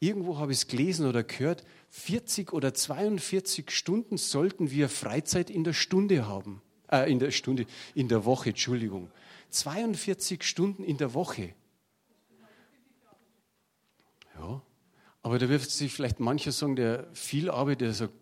Irgendwo 0.00 0.38
habe 0.38 0.52
ich 0.52 0.58
es 0.60 0.66
gelesen 0.66 1.06
oder 1.06 1.24
gehört, 1.24 1.62
40 1.90 2.54
oder 2.54 2.72
42 2.72 3.70
Stunden 3.70 4.16
sollten 4.16 4.70
wir 4.70 4.88
Freizeit 4.88 5.50
in 5.50 5.62
der 5.62 5.74
Stunde 5.74 6.26
haben. 6.26 6.62
Äh, 6.90 7.12
in 7.12 7.18
der 7.18 7.32
Stunde, 7.32 7.66
in 7.94 8.08
der 8.08 8.24
Woche, 8.24 8.48
Entschuldigung. 8.50 9.10
42 9.52 10.42
Stunden 10.42 10.82
in 10.82 10.96
der 10.96 11.14
Woche. 11.14 11.54
Ja, 14.38 14.62
aber 15.22 15.38
da 15.38 15.48
wird 15.48 15.62
sich 15.62 15.92
vielleicht 15.92 16.20
mancher 16.20 16.52
sagen, 16.52 16.76
der 16.76 17.08
viel 17.12 17.50
arbeitet, 17.50 17.82
der 17.82 17.94
sagt, 17.94 18.14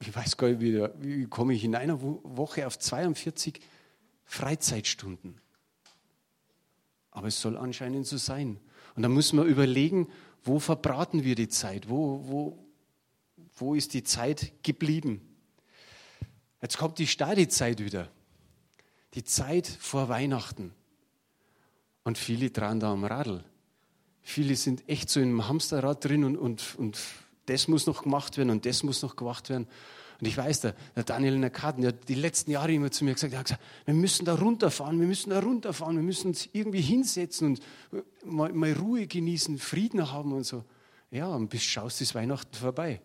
ich 0.00 0.14
weiß 0.14 0.36
gar 0.36 0.48
nicht, 0.48 0.60
wie, 0.60 0.82
wie 0.98 1.26
komme 1.26 1.52
ich 1.52 1.64
in 1.64 1.74
einer 1.74 2.00
Woche 2.00 2.66
auf 2.66 2.78
42 2.78 3.60
Freizeitstunden. 4.24 5.40
Aber 7.10 7.28
es 7.28 7.40
soll 7.40 7.56
anscheinend 7.56 8.06
so 8.06 8.16
sein. 8.16 8.58
Und 8.94 9.02
da 9.02 9.08
muss 9.08 9.32
man 9.32 9.46
überlegen, 9.46 10.08
wo 10.42 10.58
verbraten 10.58 11.24
wir 11.24 11.34
die 11.34 11.48
Zeit? 11.48 11.90
Wo, 11.90 12.20
wo, 12.26 12.58
wo 13.56 13.74
ist 13.74 13.92
die 13.92 14.04
Zeit 14.04 14.52
geblieben? 14.62 15.20
Jetzt 16.62 16.78
kommt 16.78 16.98
die 16.98 17.06
Stadezeit 17.06 17.80
wieder. 17.84 18.10
Die 19.14 19.24
Zeit 19.24 19.66
vor 19.66 20.08
Weihnachten. 20.08 20.72
Und 22.04 22.18
viele 22.18 22.50
dran 22.50 22.80
da 22.80 22.92
am 22.92 23.04
Radl. 23.04 23.44
Viele 24.22 24.56
sind 24.56 24.88
echt 24.88 25.10
so 25.10 25.20
im 25.20 25.48
Hamsterrad 25.48 26.04
drin 26.04 26.24
und, 26.24 26.36
und, 26.36 26.76
und 26.76 26.98
das 27.46 27.68
muss 27.68 27.86
noch 27.86 28.02
gemacht 28.02 28.36
werden 28.36 28.50
und 28.50 28.66
das 28.66 28.82
muss 28.82 29.02
noch 29.02 29.16
gemacht 29.16 29.48
werden. 29.48 29.66
Und 30.20 30.26
ich 30.26 30.36
weiß, 30.36 30.60
der, 30.60 30.74
der 30.94 31.04
Daniel 31.04 31.34
in 31.34 31.40
der 31.40 31.52
hat 31.62 31.76
die 32.08 32.14
letzten 32.14 32.50
Jahre 32.50 32.72
immer 32.72 32.90
zu 32.90 33.04
mir 33.04 33.14
gesagt, 33.14 33.34
hat 33.34 33.46
gesagt, 33.46 33.62
wir 33.86 33.94
müssen 33.94 34.26
da 34.26 34.34
runterfahren, 34.34 35.00
wir 35.00 35.06
müssen 35.06 35.30
da 35.30 35.40
runterfahren, 35.40 35.96
wir 35.96 36.02
müssen 36.02 36.28
uns 36.28 36.48
irgendwie 36.52 36.82
hinsetzen 36.82 37.48
und 37.48 37.60
mal, 38.24 38.52
mal 38.52 38.72
Ruhe 38.74 39.06
genießen, 39.06 39.58
Frieden 39.58 40.12
haben 40.12 40.32
und 40.32 40.44
so. 40.44 40.64
Ja, 41.10 41.28
und 41.28 41.48
bis 41.48 41.62
schaust 41.62 42.02
ist 42.02 42.14
Weihnachten 42.14 42.54
vorbei. 42.54 43.00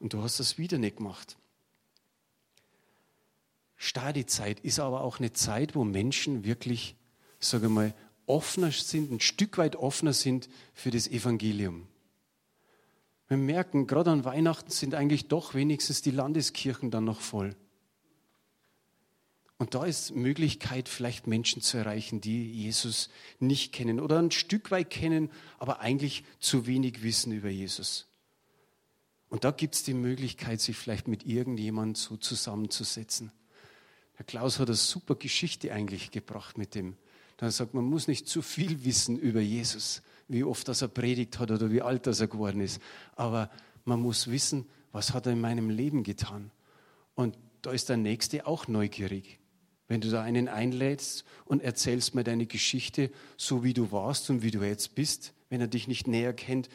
Und 0.00 0.14
du 0.14 0.22
hast 0.22 0.40
das 0.40 0.56
wieder 0.56 0.78
nicht 0.78 0.96
gemacht. 0.96 1.36
Stadizeit 3.76 4.60
ist 4.60 4.80
aber 4.80 5.02
auch 5.02 5.18
eine 5.18 5.32
Zeit, 5.32 5.74
wo 5.74 5.84
Menschen 5.84 6.44
wirklich, 6.44 6.96
sage 7.38 7.68
mal, 7.68 7.94
offener 8.26 8.72
sind, 8.72 9.12
ein 9.12 9.20
Stück 9.20 9.58
weit 9.58 9.76
offener 9.76 10.12
sind 10.12 10.48
für 10.74 10.90
das 10.90 11.06
Evangelium. 11.06 11.86
Wir 13.28 13.36
merken, 13.36 13.86
gerade 13.86 14.10
an 14.10 14.24
Weihnachten 14.24 14.70
sind 14.70 14.94
eigentlich 14.94 15.28
doch 15.28 15.54
wenigstens 15.54 16.00
die 16.00 16.10
Landeskirchen 16.10 16.90
dann 16.90 17.04
noch 17.04 17.20
voll. 17.20 17.54
Und 19.58 19.74
da 19.74 19.84
ist 19.84 20.14
Möglichkeit, 20.14 20.88
vielleicht 20.88 21.26
Menschen 21.26 21.62
zu 21.62 21.78
erreichen, 21.78 22.20
die 22.20 22.50
Jesus 22.52 23.08
nicht 23.40 23.72
kennen 23.72 24.00
oder 24.00 24.18
ein 24.18 24.30
Stück 24.30 24.70
weit 24.70 24.90
kennen, 24.90 25.30
aber 25.58 25.80
eigentlich 25.80 26.24
zu 26.40 26.66
wenig 26.66 27.02
wissen 27.02 27.32
über 27.32 27.48
Jesus. 27.48 28.06
Und 29.28 29.44
da 29.44 29.50
gibt 29.50 29.74
es 29.74 29.82
die 29.82 29.94
Möglichkeit, 29.94 30.60
sich 30.60 30.76
vielleicht 30.76 31.08
mit 31.08 31.24
irgendjemandem 31.26 31.94
so 31.94 32.16
zusammenzusetzen. 32.16 33.32
Herr 34.16 34.24
Klaus 34.24 34.58
hat 34.58 34.68
eine 34.68 34.76
super 34.76 35.14
Geschichte 35.14 35.72
eigentlich 35.72 36.10
gebracht 36.10 36.58
mit 36.58 36.74
dem. 36.74 36.96
Da 37.36 37.50
sagt 37.50 37.74
man 37.74 37.84
muss 37.84 38.08
nicht 38.08 38.28
zu 38.28 38.40
viel 38.40 38.84
wissen 38.84 39.18
über 39.18 39.40
Jesus, 39.40 40.02
wie 40.28 40.42
oft 40.42 40.66
das 40.68 40.82
er 40.82 40.88
predigt 40.88 41.38
hat 41.38 41.50
oder 41.50 41.70
wie 41.70 41.82
alt 41.82 42.06
das 42.06 42.20
er 42.20 42.26
geworden 42.26 42.60
ist. 42.60 42.80
Aber 43.14 43.50
man 43.84 44.00
muss 44.00 44.30
wissen, 44.30 44.66
was 44.90 45.12
hat 45.12 45.26
er 45.26 45.32
in 45.32 45.40
meinem 45.40 45.68
Leben 45.68 46.02
getan. 46.02 46.50
Und 47.14 47.36
da 47.60 47.72
ist 47.72 47.90
der 47.90 47.98
Nächste 47.98 48.46
auch 48.46 48.68
neugierig. 48.68 49.38
Wenn 49.88 50.00
du 50.00 50.10
da 50.10 50.22
einen 50.22 50.48
einlädst 50.48 51.24
und 51.44 51.62
erzählst 51.62 52.14
mir 52.14 52.24
deine 52.24 52.46
Geschichte, 52.46 53.10
so 53.36 53.62
wie 53.62 53.74
du 53.74 53.92
warst 53.92 54.30
und 54.30 54.42
wie 54.42 54.50
du 54.50 54.62
jetzt 54.62 54.94
bist, 54.94 55.32
wenn 55.50 55.60
er 55.60 55.68
dich 55.68 55.86
nicht 55.88 56.08
näher 56.08 56.32
kennt, 56.32 56.68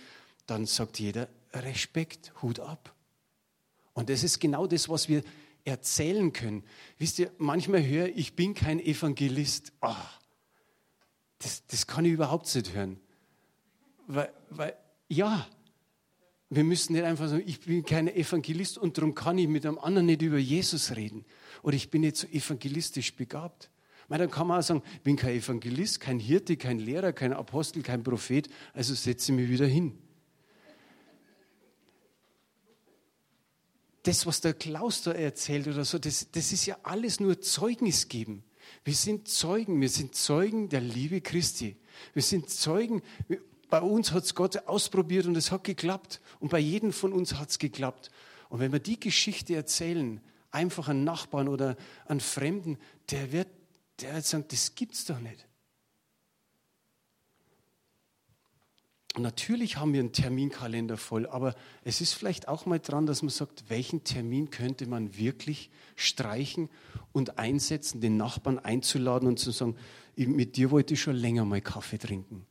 dann 0.46 0.66
sagt 0.66 1.00
jeder 1.00 1.28
Respekt, 1.54 2.34
Hut 2.42 2.60
ab. 2.60 2.94
Und 3.94 4.10
das 4.10 4.24
ist 4.24 4.40
genau 4.40 4.68
das, 4.68 4.88
was 4.88 5.10
wir 5.10 5.24
erzählen 5.66 6.34
können. 6.34 6.64
Wisst 6.98 7.20
ihr, 7.20 7.32
manchmal 7.38 7.86
höre 7.86 8.08
ich, 8.08 8.18
ich 8.18 8.36
bin 8.36 8.54
kein 8.54 8.80
Evangelist. 8.80 9.74
Oh, 9.82 9.96
das, 11.40 11.66
das 11.68 11.88
kann 11.88 12.06
ich 12.06 12.14
überhaupt 12.14 12.54
nicht 12.54 12.74
hören. 12.74 13.00
Weil, 14.08 14.32
weil, 14.50 14.76
ja, 15.08 15.48
wir 16.50 16.64
müssen 16.64 16.94
nicht 16.94 17.04
einfach 17.04 17.30
sagen, 17.30 17.44
ich 17.46 17.62
bin 17.62 17.86
kein 17.86 18.08
Evangelist 18.08 18.78
und 18.78 18.98
darum 18.98 19.16
kann 19.16 19.38
ich 19.38 19.48
mit 19.48 19.66
einem 19.66 19.80
anderen 19.80 20.08
nicht 20.08 20.22
über 20.22 20.38
Jesus 20.38 20.96
reden. 20.96 21.26
Oder 21.64 21.76
ich 21.76 21.90
bin 21.90 22.02
nicht 22.02 22.18
so 22.18 22.28
evangelistisch 22.28 23.16
begabt. 23.16 23.70
Meine, 24.10 24.24
dann 24.24 24.32
kann 24.32 24.48
man 24.48 24.60
auch 24.60 24.64
sagen, 24.64 24.84
ich 24.94 25.02
bin 25.02 25.16
kein 25.16 25.38
Evangelist, 25.38 26.02
kein 26.02 26.20
Hirte, 26.20 26.58
kein 26.58 26.80
Lehrer, 26.80 27.14
kein 27.14 27.32
Apostel, 27.32 27.82
kein 27.82 28.04
Prophet, 28.04 28.50
also 28.74 28.94
setze 28.94 29.32
ich 29.32 29.38
mich 29.38 29.50
wieder 29.50 29.66
hin. 29.66 29.98
Das, 34.04 34.26
was 34.26 34.42
der 34.42 34.54
Klaus 34.54 35.04
da 35.04 35.12
erzählt 35.12 35.68
oder 35.68 35.86
so, 35.86 36.00
das, 36.00 36.28
das 36.32 36.52
ist 36.52 36.66
ja 36.66 36.78
alles 36.84 37.20
nur 37.20 37.40
Zeugnis 37.42 38.08
geben. 38.08 38.44
Wir 38.84 38.96
sind 38.96 39.28
Zeugen, 39.28 39.80
wir 39.80 39.90
sind 39.90 40.16
Zeugen 40.16 40.70
der 40.70 40.82
Liebe 40.82 41.22
Christi. 41.22 41.78
Wir 42.14 42.24
sind 42.24 42.50
Zeugen, 42.50 43.02
bei 43.70 43.82
uns 43.82 44.12
hat 44.12 44.24
es 44.24 44.36
Gott 44.36 44.68
ausprobiert 44.68 45.28
und 45.28 45.36
es 45.36 45.52
hat 45.52 45.64
geklappt. 45.64 46.20
Und 46.40 46.50
bei 46.50 46.60
jedem 46.60 46.94
von 46.94 47.14
uns 47.14 47.36
hat 47.36 47.50
es 47.50 47.60
geklappt. 47.60 48.10
Und 48.50 48.60
wenn 48.60 48.72
wir 48.72 48.80
die 48.80 49.00
Geschichte 49.00 49.56
erzählen, 49.56 50.20
einfach 50.52 50.90
an 50.90 51.04
Nachbarn 51.04 51.48
oder 51.48 51.78
an 52.06 52.20
Fremden, 52.20 52.78
der 53.12 53.32
wird, 53.32 53.48
der 54.02 54.16
wird 54.16 54.26
sagen, 54.26 54.46
das 54.50 54.76
gibt's 54.76 55.06
doch 55.06 55.20
nicht. 55.20 55.48
Natürlich 59.18 59.78
haben 59.78 59.94
wir 59.94 60.00
einen 60.00 60.14
Terminkalender 60.14 60.98
voll, 60.98 61.28
aber 61.28 61.56
es 61.84 62.02
ist 62.02 62.14
vielleicht 62.14 62.48
auch 62.48 62.66
mal 62.66 62.80
dran, 62.80 63.06
dass 63.06 63.22
man 63.22 63.30
sagt, 63.30 63.66
welchen 63.70 64.04
Termin 64.04 64.50
könnte 64.50 64.86
man 64.88 65.18
wirklich 65.18 65.70
streichen 65.96 66.70
und 67.12 67.38
einsetzen, 67.38 68.02
den 68.02 68.18
Nachbarn 68.18 68.60
einzuladen 68.60 69.28
und 69.28 69.40
zu 69.40 69.52
sagen, 69.52 69.76
mit 70.16 70.56
dir 70.56 70.72
wollte 70.72 70.94
ich 70.94 71.02
schon 71.02 71.16
länger 71.16 71.46
mal 71.46 71.62
Kaffee 71.62 71.98
trinken. 71.98 72.46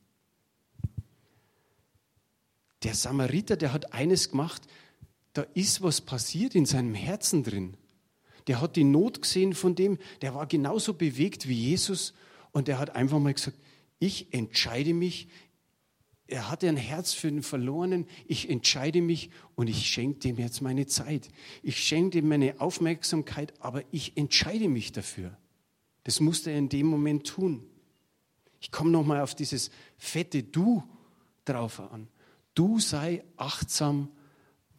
Der 2.82 2.94
Samariter, 2.94 3.56
der 3.56 3.72
hat 3.72 3.92
eines 3.92 4.30
gemacht, 4.30 4.62
da 5.32 5.42
ist 5.54 5.82
was 5.82 6.00
passiert 6.00 6.54
in 6.54 6.66
seinem 6.66 6.94
Herzen 6.94 7.44
drin. 7.44 7.76
Der 8.46 8.60
hat 8.60 8.76
die 8.76 8.84
Not 8.84 9.22
gesehen 9.22 9.54
von 9.54 9.74
dem, 9.74 9.98
der 10.22 10.34
war 10.34 10.46
genauso 10.46 10.94
bewegt 10.94 11.46
wie 11.46 11.54
Jesus 11.54 12.14
und 12.52 12.68
der 12.68 12.78
hat 12.78 12.96
einfach 12.96 13.18
mal 13.18 13.34
gesagt, 13.34 13.58
ich 13.98 14.32
entscheide 14.32 14.94
mich, 14.94 15.28
er 16.30 16.50
hatte 16.50 16.68
ein 16.68 16.76
Herz 16.76 17.12
für 17.12 17.30
den 17.30 17.42
Verlorenen, 17.42 18.06
ich 18.26 18.48
entscheide 18.48 19.02
mich 19.02 19.30
und 19.56 19.68
ich 19.68 19.86
schenke 19.86 20.20
dem 20.20 20.38
jetzt 20.38 20.60
meine 20.60 20.86
Zeit. 20.86 21.28
Ich 21.62 21.78
schenke 21.78 22.20
dem 22.20 22.28
meine 22.28 22.60
Aufmerksamkeit, 22.60 23.52
aber 23.60 23.82
ich 23.90 24.16
entscheide 24.16 24.68
mich 24.68 24.92
dafür. 24.92 25.36
Das 26.04 26.20
musste 26.20 26.50
er 26.50 26.58
in 26.58 26.68
dem 26.68 26.86
Moment 26.86 27.26
tun. 27.26 27.64
Ich 28.60 28.70
komme 28.70 28.90
nochmal 28.90 29.20
auf 29.20 29.34
dieses 29.34 29.70
fette 29.98 30.42
Du 30.42 30.82
drauf 31.44 31.80
an. 31.80 32.08
Du 32.54 32.78
sei 32.78 33.24
achtsam, 33.36 34.10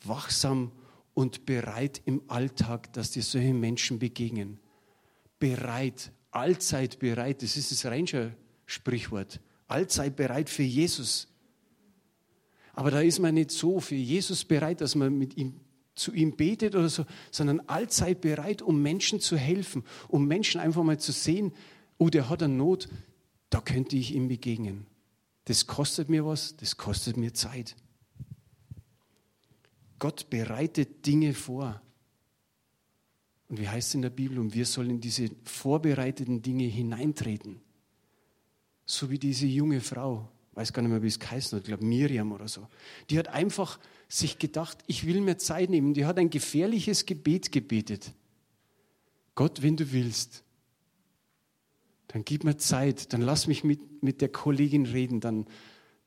wachsam 0.03 0.71
und 1.13 1.45
bereit 1.45 2.01
im 2.05 2.21
Alltag, 2.27 2.93
dass 2.93 3.11
dir 3.11 3.23
solche 3.23 3.53
Menschen 3.53 3.99
begegnen. 3.99 4.59
Bereit, 5.39 6.11
allzeit 6.31 6.99
bereit, 6.99 7.41
das 7.41 7.57
ist 7.57 7.71
das 7.71 7.85
Ranger-Sprichwort. 7.85 9.41
Allzeit 9.67 10.15
bereit 10.15 10.49
für 10.49 10.63
Jesus. 10.63 11.30
Aber 12.73 12.91
da 12.91 13.01
ist 13.01 13.19
man 13.19 13.35
nicht 13.35 13.51
so 13.51 13.79
für 13.79 13.95
Jesus 13.95 14.45
bereit, 14.45 14.81
dass 14.81 14.95
man 14.95 15.17
mit 15.17 15.37
ihm 15.37 15.59
zu 15.93 16.13
ihm 16.13 16.35
betet 16.35 16.75
oder 16.75 16.89
so, 16.89 17.05
sondern 17.31 17.59
allzeit 17.61 18.21
bereit, 18.21 18.61
um 18.61 18.81
Menschen 18.81 19.19
zu 19.19 19.37
helfen, 19.37 19.83
um 20.07 20.25
Menschen 20.25 20.61
einfach 20.61 20.83
mal 20.83 20.99
zu 20.99 21.11
sehen, 21.11 21.53
oh, 21.97 22.09
der 22.09 22.29
hat 22.29 22.41
eine 22.41 22.53
Not, 22.53 22.89
da 23.49 23.61
könnte 23.61 23.97
ich 23.97 24.15
ihm 24.15 24.27
begegnen. 24.27 24.87
Das 25.45 25.67
kostet 25.67 26.09
mir 26.09 26.25
was, 26.25 26.55
das 26.55 26.77
kostet 26.77 27.17
mir 27.17 27.33
Zeit. 27.33 27.75
Gott 29.99 30.29
bereitet 30.29 31.05
Dinge 31.05 31.33
vor. 31.33 31.81
Und 33.49 33.59
wie 33.59 33.67
heißt 33.67 33.89
es 33.89 33.95
in 33.95 34.01
der 34.01 34.09
Bibel? 34.09 34.39
Und 34.39 34.55
wir 34.55 34.65
sollen 34.65 34.91
in 34.91 35.01
diese 35.01 35.29
vorbereiteten 35.43 36.41
Dinge 36.41 36.63
hineintreten. 36.63 37.59
So 38.85 39.11
wie 39.11 39.19
diese 39.19 39.45
junge 39.45 39.81
Frau, 39.81 40.29
weiß 40.53 40.73
gar 40.73 40.81
nicht 40.81 40.91
mehr, 40.91 41.01
wie 41.01 41.07
es 41.07 41.19
geheißen 41.19 41.55
hat, 41.55 41.63
ich 41.63 41.67
glaube 41.67 41.85
Miriam 41.85 42.31
oder 42.31 42.47
so. 42.47 42.67
Die 43.09 43.17
hat 43.17 43.29
einfach 43.29 43.79
sich 44.09 44.37
gedacht, 44.39 44.77
ich 44.87 45.05
will 45.05 45.21
mir 45.21 45.37
Zeit 45.37 45.69
nehmen. 45.69 45.93
Die 45.93 46.05
hat 46.05 46.17
ein 46.17 46.29
gefährliches 46.29 47.05
Gebet 47.05 47.51
gebetet. 47.51 48.11
Gott, 49.35 49.61
wenn 49.61 49.77
du 49.77 49.91
willst, 49.91 50.43
Dann 52.11 52.25
gib 52.25 52.43
mir 52.43 52.57
Zeit, 52.57 53.13
dann 53.13 53.21
lass 53.21 53.47
mich 53.47 53.63
mit, 53.63 54.03
mit 54.03 54.19
der 54.19 54.27
Kollegin 54.27 54.85
reden, 54.85 55.21
dann, 55.21 55.45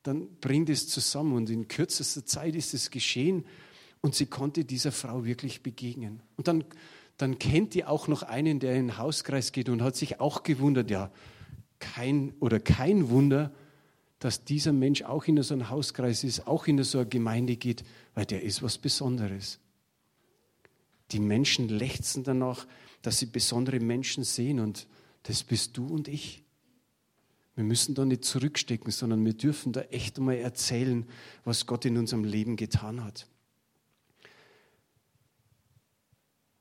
dann 0.03 0.29
bring 0.43 0.67
das 0.67 0.87
zusammen. 0.87 1.33
Und 1.33 1.49
in 1.49 1.67
kürzester 1.67 2.27
Zeit 2.27 2.55
ist 2.57 2.75
es 2.75 2.91
geschehen 2.91 3.47
und 4.03 4.15
sie 4.15 4.27
konnte 4.27 4.67
dieser 4.67 4.93
Frau 4.93 5.25
wirklich 5.25 5.63
begegnen. 5.63 6.21
Und 6.37 6.47
dann, 6.47 6.65
dann 7.17 7.39
kennt 7.39 7.73
die 7.73 7.87
auch 7.87 8.07
noch 8.07 8.23
einen, 8.23 8.61
der 8.61 8.75
in 8.77 8.89
den 8.89 8.99
Hauskreis 8.99 9.53
geht 9.53 9.71
und 9.71 9.81
hat 9.81 9.97
sich 9.97 10.21
auch 10.21 10.43
gewundert, 10.43 10.91
ja, 10.91 11.11
kein 11.79 12.35
oder 12.39 12.61
kein 12.61 13.09
Wunder, 13.09 13.55
dass 14.25 14.43
dieser 14.43 14.73
Mensch 14.73 15.03
auch 15.03 15.25
in 15.25 15.43
so 15.43 15.53
einem 15.53 15.69
Hauskreis 15.69 16.25
ist, 16.25 16.47
auch 16.47 16.67
in 16.67 16.83
so 16.83 16.97
eine 16.97 17.07
Gemeinde 17.07 17.57
geht, 17.57 17.85
weil 18.15 18.25
der 18.25 18.43
ist 18.43 18.63
was 18.63 18.79
Besonderes. 18.79 19.59
Die 21.11 21.21
Menschen 21.21 21.69
lechzen 21.69 22.25
danach, 22.25 22.67
dass 23.03 23.19
sie 23.19 23.27
besondere 23.27 23.81
Menschen 23.81 24.25
sehen 24.25 24.61
und 24.61 24.87
das 25.25 25.43
bist 25.43 25.77
du 25.77 25.87
und 25.89 26.09
ich. 26.09 26.43
Wir 27.55 27.65
müssen 27.65 27.95
da 27.95 28.07
nicht 28.07 28.25
zurückstecken, 28.25 28.91
sondern 28.91 29.23
wir 29.27 29.35
dürfen 29.35 29.75
da 29.75 29.83
echt 29.83 30.17
einmal 30.17 30.37
erzählen, 30.37 31.07
was 31.45 31.67
Gott 31.67 31.85
in 31.85 31.99
unserem 31.99 32.25
Leben 32.25 32.57
getan 32.57 33.05
hat. 33.05 33.27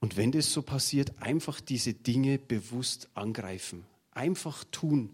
Und 0.02 0.18
wenn 0.18 0.34
das 0.34 0.52
so 0.52 0.64
passiert, 0.64 1.14
einfach 1.22 1.62
diese 1.62 1.94
Dinge 1.94 2.40
bewusst 2.40 3.08
angreifen, 3.14 3.86
einfach 4.12 4.66
tun, 4.66 5.12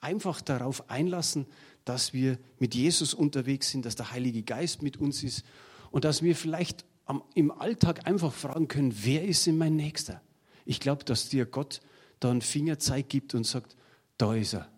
einfach 0.00 0.40
darauf 0.40 0.90
einlassen, 0.90 1.46
dass 1.84 2.12
wir 2.12 2.38
mit 2.58 2.74
Jesus 2.74 3.14
unterwegs 3.14 3.70
sind, 3.70 3.84
dass 3.84 3.96
der 3.96 4.12
Heilige 4.12 4.42
Geist 4.42 4.82
mit 4.82 4.96
uns 4.96 5.22
ist 5.22 5.44
und 5.90 6.04
dass 6.04 6.22
wir 6.22 6.36
vielleicht 6.36 6.84
am, 7.04 7.22
im 7.34 7.50
Alltag 7.50 8.06
einfach 8.06 8.32
fragen 8.32 8.68
können, 8.68 8.94
wer 9.02 9.24
ist 9.24 9.46
denn 9.46 9.58
mein 9.58 9.76
Nächster? 9.76 10.22
Ich 10.64 10.80
glaube, 10.80 11.04
dass 11.04 11.28
dir 11.28 11.46
Gott 11.46 11.80
da 12.20 12.30
einen 12.30 12.42
Fingerzeig 12.42 13.08
gibt 13.08 13.34
und 13.34 13.44
sagt, 13.44 13.76
da 14.16 14.34
ist 14.34 14.54
er. 14.54 14.70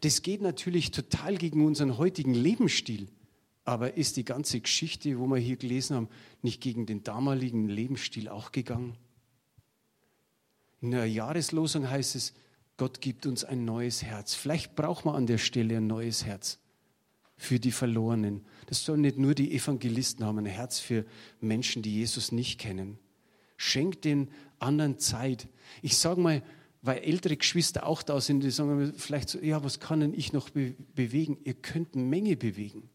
Das 0.00 0.22
geht 0.22 0.40
natürlich 0.40 0.90
total 0.90 1.36
gegen 1.36 1.64
unseren 1.66 1.98
heutigen 1.98 2.34
Lebensstil, 2.34 3.08
aber 3.64 3.96
ist 3.96 4.16
die 4.16 4.24
ganze 4.24 4.60
Geschichte, 4.60 5.18
wo 5.18 5.26
wir 5.26 5.38
hier 5.38 5.56
gelesen 5.56 5.96
haben, 5.96 6.08
nicht 6.42 6.60
gegen 6.60 6.86
den 6.86 7.02
damaligen 7.02 7.68
Lebensstil 7.68 8.28
auch 8.28 8.52
gegangen? 8.52 8.96
In 10.80 10.90
der 10.92 11.06
Jahreslosung 11.06 11.88
heißt 11.88 12.14
es, 12.14 12.34
Gott 12.76 13.00
gibt 13.00 13.26
uns 13.26 13.44
ein 13.44 13.64
neues 13.64 14.02
Herz. 14.02 14.34
Vielleicht 14.34 14.74
braucht 14.74 15.04
man 15.04 15.14
an 15.14 15.26
der 15.26 15.38
Stelle 15.38 15.76
ein 15.76 15.86
neues 15.86 16.24
Herz 16.24 16.58
für 17.36 17.60
die 17.60 17.72
Verlorenen. 17.72 18.44
Das 18.66 18.84
sollen 18.84 19.02
nicht 19.02 19.18
nur 19.18 19.34
die 19.34 19.54
Evangelisten 19.54 20.24
haben, 20.24 20.38
ein 20.38 20.46
Herz 20.46 20.78
für 20.78 21.04
Menschen, 21.40 21.82
die 21.82 21.94
Jesus 21.94 22.32
nicht 22.32 22.58
kennen. 22.58 22.98
Schenkt 23.56 24.04
den 24.04 24.28
anderen 24.58 24.98
Zeit. 24.98 25.48
Ich 25.82 25.96
sage 25.96 26.20
mal, 26.20 26.42
weil 26.82 26.98
ältere 26.98 27.36
Geschwister 27.36 27.86
auch 27.86 28.02
da 28.02 28.20
sind, 28.20 28.42
die 28.42 28.50
sagen 28.50 28.92
vielleicht 28.96 29.28
so, 29.28 29.38
ja, 29.38 29.64
was 29.64 29.80
kann 29.80 30.00
denn 30.00 30.12
ich 30.12 30.32
noch 30.32 30.50
be 30.50 30.74
bewegen? 30.94 31.38
Ihr 31.44 31.54
könnt 31.54 31.94
eine 31.94 32.04
Menge 32.04 32.36
bewegen. 32.36 32.90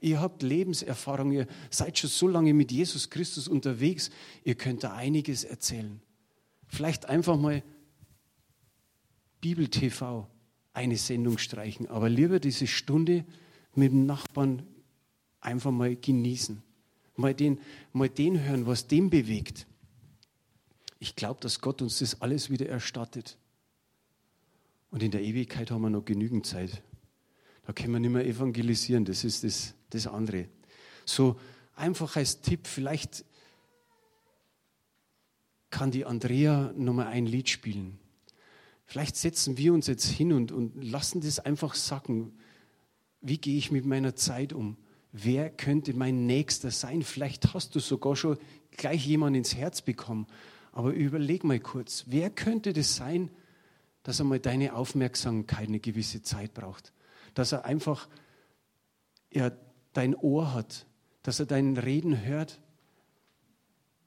Ihr 0.00 0.20
habt 0.20 0.42
Lebenserfahrung, 0.42 1.30
ihr 1.30 1.46
seid 1.68 1.98
schon 1.98 2.10
so 2.10 2.26
lange 2.26 2.54
mit 2.54 2.72
Jesus 2.72 3.10
Christus 3.10 3.48
unterwegs, 3.48 4.10
ihr 4.44 4.54
könnt 4.54 4.82
da 4.82 4.94
einiges 4.94 5.44
erzählen. 5.44 6.00
Vielleicht 6.66 7.06
einfach 7.06 7.36
mal 7.36 7.62
Bibel 9.40 9.68
TV 9.68 10.28
eine 10.72 10.96
Sendung 10.96 11.38
streichen, 11.38 11.86
aber 11.88 12.08
lieber 12.08 12.40
diese 12.40 12.66
Stunde 12.66 13.24
mit 13.74 13.92
dem 13.92 14.06
Nachbarn 14.06 14.66
einfach 15.40 15.70
mal 15.70 15.96
genießen. 15.96 16.62
Mal 17.16 17.34
den, 17.34 17.60
mal 17.92 18.08
den 18.08 18.42
hören, 18.42 18.66
was 18.66 18.86
den 18.86 19.10
bewegt. 19.10 19.66
Ich 20.98 21.16
glaube, 21.16 21.40
dass 21.40 21.60
Gott 21.60 21.82
uns 21.82 21.98
das 21.98 22.20
alles 22.20 22.50
wieder 22.50 22.68
erstattet. 22.68 23.36
Und 24.90 25.02
in 25.02 25.10
der 25.10 25.22
Ewigkeit 25.22 25.70
haben 25.70 25.82
wir 25.82 25.90
noch 25.90 26.04
genügend 26.04 26.46
Zeit. 26.46 26.82
Da 27.66 27.72
können 27.72 27.92
wir 27.92 28.00
nicht 28.00 28.10
mehr 28.10 28.26
evangelisieren, 28.26 29.04
das 29.04 29.24
ist 29.24 29.44
das, 29.44 29.74
das 29.90 30.06
andere. 30.06 30.48
So 31.04 31.38
einfach 31.76 32.16
als 32.16 32.40
Tipp, 32.40 32.66
vielleicht 32.66 33.24
kann 35.70 35.92
die 35.92 36.04
Andrea 36.04 36.72
nochmal 36.76 37.06
ein 37.06 37.26
Lied 37.26 37.48
spielen. 37.48 37.99
Vielleicht 38.90 39.14
setzen 39.14 39.56
wir 39.56 39.72
uns 39.72 39.86
jetzt 39.86 40.06
hin 40.06 40.32
und, 40.32 40.50
und 40.50 40.82
lassen 40.82 41.20
das 41.20 41.38
einfach 41.38 41.76
sacken. 41.76 42.32
Wie 43.20 43.38
gehe 43.38 43.56
ich 43.56 43.70
mit 43.70 43.86
meiner 43.86 44.16
Zeit 44.16 44.52
um? 44.52 44.76
Wer 45.12 45.48
könnte 45.48 45.94
mein 45.94 46.26
Nächster 46.26 46.72
sein? 46.72 47.04
Vielleicht 47.04 47.54
hast 47.54 47.76
du 47.76 47.78
sogar 47.78 48.16
schon 48.16 48.36
gleich 48.72 49.06
jemanden 49.06 49.36
ins 49.36 49.54
Herz 49.54 49.80
bekommen. 49.80 50.26
Aber 50.72 50.90
überleg 50.90 51.44
mal 51.44 51.60
kurz, 51.60 52.06
wer 52.08 52.30
könnte 52.30 52.72
das 52.72 52.96
sein, 52.96 53.30
dass 54.02 54.18
er 54.18 54.24
mal 54.24 54.40
deine 54.40 54.74
Aufmerksamkeit 54.74 55.68
eine 55.68 55.78
gewisse 55.78 56.22
Zeit 56.22 56.52
braucht? 56.52 56.92
Dass 57.34 57.52
er 57.52 57.66
einfach 57.66 58.08
ja, 59.32 59.52
dein 59.92 60.16
Ohr 60.16 60.52
hat, 60.52 60.86
dass 61.22 61.38
er 61.38 61.46
dein 61.46 61.76
Reden 61.76 62.24
hört, 62.24 62.60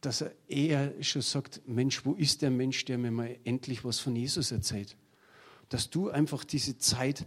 dass 0.06 0.22
er 0.22 0.34
eher 0.48 1.02
schon 1.02 1.22
sagt, 1.22 1.62
Mensch, 1.66 2.06
wo 2.06 2.14
ist 2.14 2.42
der 2.42 2.52
Mensch, 2.52 2.84
der 2.86 2.98
mir 2.98 3.12
mal 3.12 3.38
endlich 3.46 3.86
was 3.86 4.00
von 4.00 4.16
Jesus 4.16 4.52
erzählt? 4.52 4.98
Dass 5.70 5.90
du 5.90 6.10
einfach 6.10 6.44
diese 6.44 6.78
Zeit 6.78 7.26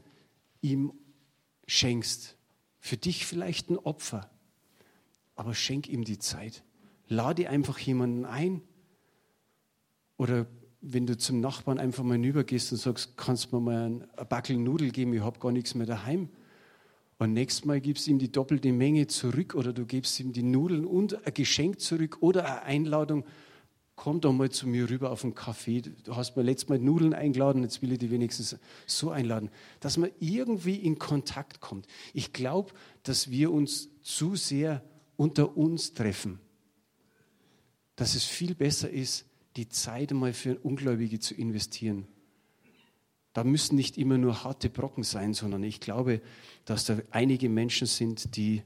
ihm 0.61 0.93
schenkst. 1.67 2.37
Für 2.79 2.97
dich 2.97 3.27
vielleicht 3.27 3.71
ein 3.71 3.79
Opfer, 3.79 4.31
aber 5.35 5.55
schenk 5.55 5.89
ihm 5.89 6.05
die 6.05 6.19
Zeit. 6.19 6.65
Lade 7.09 7.49
einfach 7.49 7.79
jemanden 7.79 8.25
ein. 8.25 8.63
Oder 10.19 10.47
wenn 10.81 11.07
du 11.07 11.17
zum 11.17 11.41
Nachbarn 11.41 11.79
einfach 11.79 12.05
mal 12.05 12.15
hinübergehst 12.15 12.73
und 12.73 12.79
sagst, 12.79 13.17
kannst 13.17 13.53
du 13.53 13.57
mir 13.57 13.63
mal 13.63 13.87
ein 13.87 14.29
Backel 14.29 14.57
Nudel 14.57 14.91
geben, 14.91 15.15
ich 15.15 15.21
habe 15.21 15.39
gar 15.39 15.51
nichts 15.51 15.75
mehr 15.75 15.87
daheim 15.87 16.29
und 17.19 17.33
nächstes 17.33 17.65
Mal 17.65 17.81
gibst 17.81 18.07
du 18.07 18.11
ihm 18.11 18.19
die 18.19 18.31
doppelte 18.31 18.73
Menge 18.73 19.07
zurück 19.07 19.55
oder 19.55 19.73
du 19.73 19.87
gibst 19.87 20.21
ihm 20.21 20.33
die 20.33 20.43
Nudeln 20.43 20.85
und 20.85 21.27
ein 21.27 21.33
Geschenk 21.33 21.81
zurück 21.81 22.19
oder 22.21 22.45
eine 22.45 22.63
Einladung. 22.63 23.25
Komm 23.95 24.21
doch 24.21 24.35
mal 24.35 24.51
zu 24.51 24.69
mir 24.69 24.91
rüber 24.91 25.11
auf 25.11 25.25
einen 25.25 25.35
Kaffee. 25.35 25.81
Du 25.81 26.17
hast 26.17 26.37
mir 26.37 26.43
letztes 26.43 26.69
Mal 26.69 26.79
Nudeln 26.79 27.15
eingeladen, 27.15 27.63
jetzt 27.63 27.81
will 27.81 27.93
ich 27.93 27.99
dich 27.99 28.11
wenigstens 28.11 28.57
so 28.87 29.11
einladen. 29.11 29.49
Dass 29.81 29.97
man 29.97 30.11
irgendwie 30.21 30.77
in 30.77 30.99
Kontakt 30.99 31.63
kommt. 31.63 31.87
Ich 32.13 32.35
glaube, 32.35 32.73
dass 33.03 33.31
wir 33.31 33.51
uns 33.51 33.89
zu 34.03 34.37
sehr 34.37 34.85
unter 35.17 35.57
uns 35.57 35.95
treffen. 35.95 36.39
Dass 37.97 38.15
es 38.15 38.25
viel 38.25 38.55
besser 38.55 38.91
ist, 38.91 39.25
die 39.57 39.71
Zeit 39.71 40.11
einmal 40.11 40.35
für 40.35 40.59
Ungläubige 40.59 41.19
zu 41.19 41.35
investieren 41.35 42.07
da 43.37 43.45
müssen 43.45 43.77
nicht 43.77 43.99
immer 43.99 44.17
nur 44.17 44.45
harte 44.45 44.71
Brocken 44.71 45.03
sein, 45.05 45.35
sondern 45.35 45.63
ich 45.63 45.79
glaube, 45.81 46.23
dass 46.65 46.87
da 46.87 46.97
einige 47.11 47.51
Menschen 47.51 47.87
sind, 47.87 48.35
die 48.35 48.63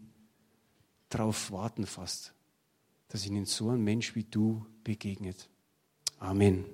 darauf 1.08 1.50
warten 1.50 1.86
fast, 1.86 2.34
dass 3.08 3.26
ihnen 3.26 3.46
so 3.46 3.70
ein 3.70 3.82
Mensch 3.82 4.14
wie 4.14 4.22
du 4.22 4.64
begegnet. 4.84 5.48
Amen. 6.20 6.64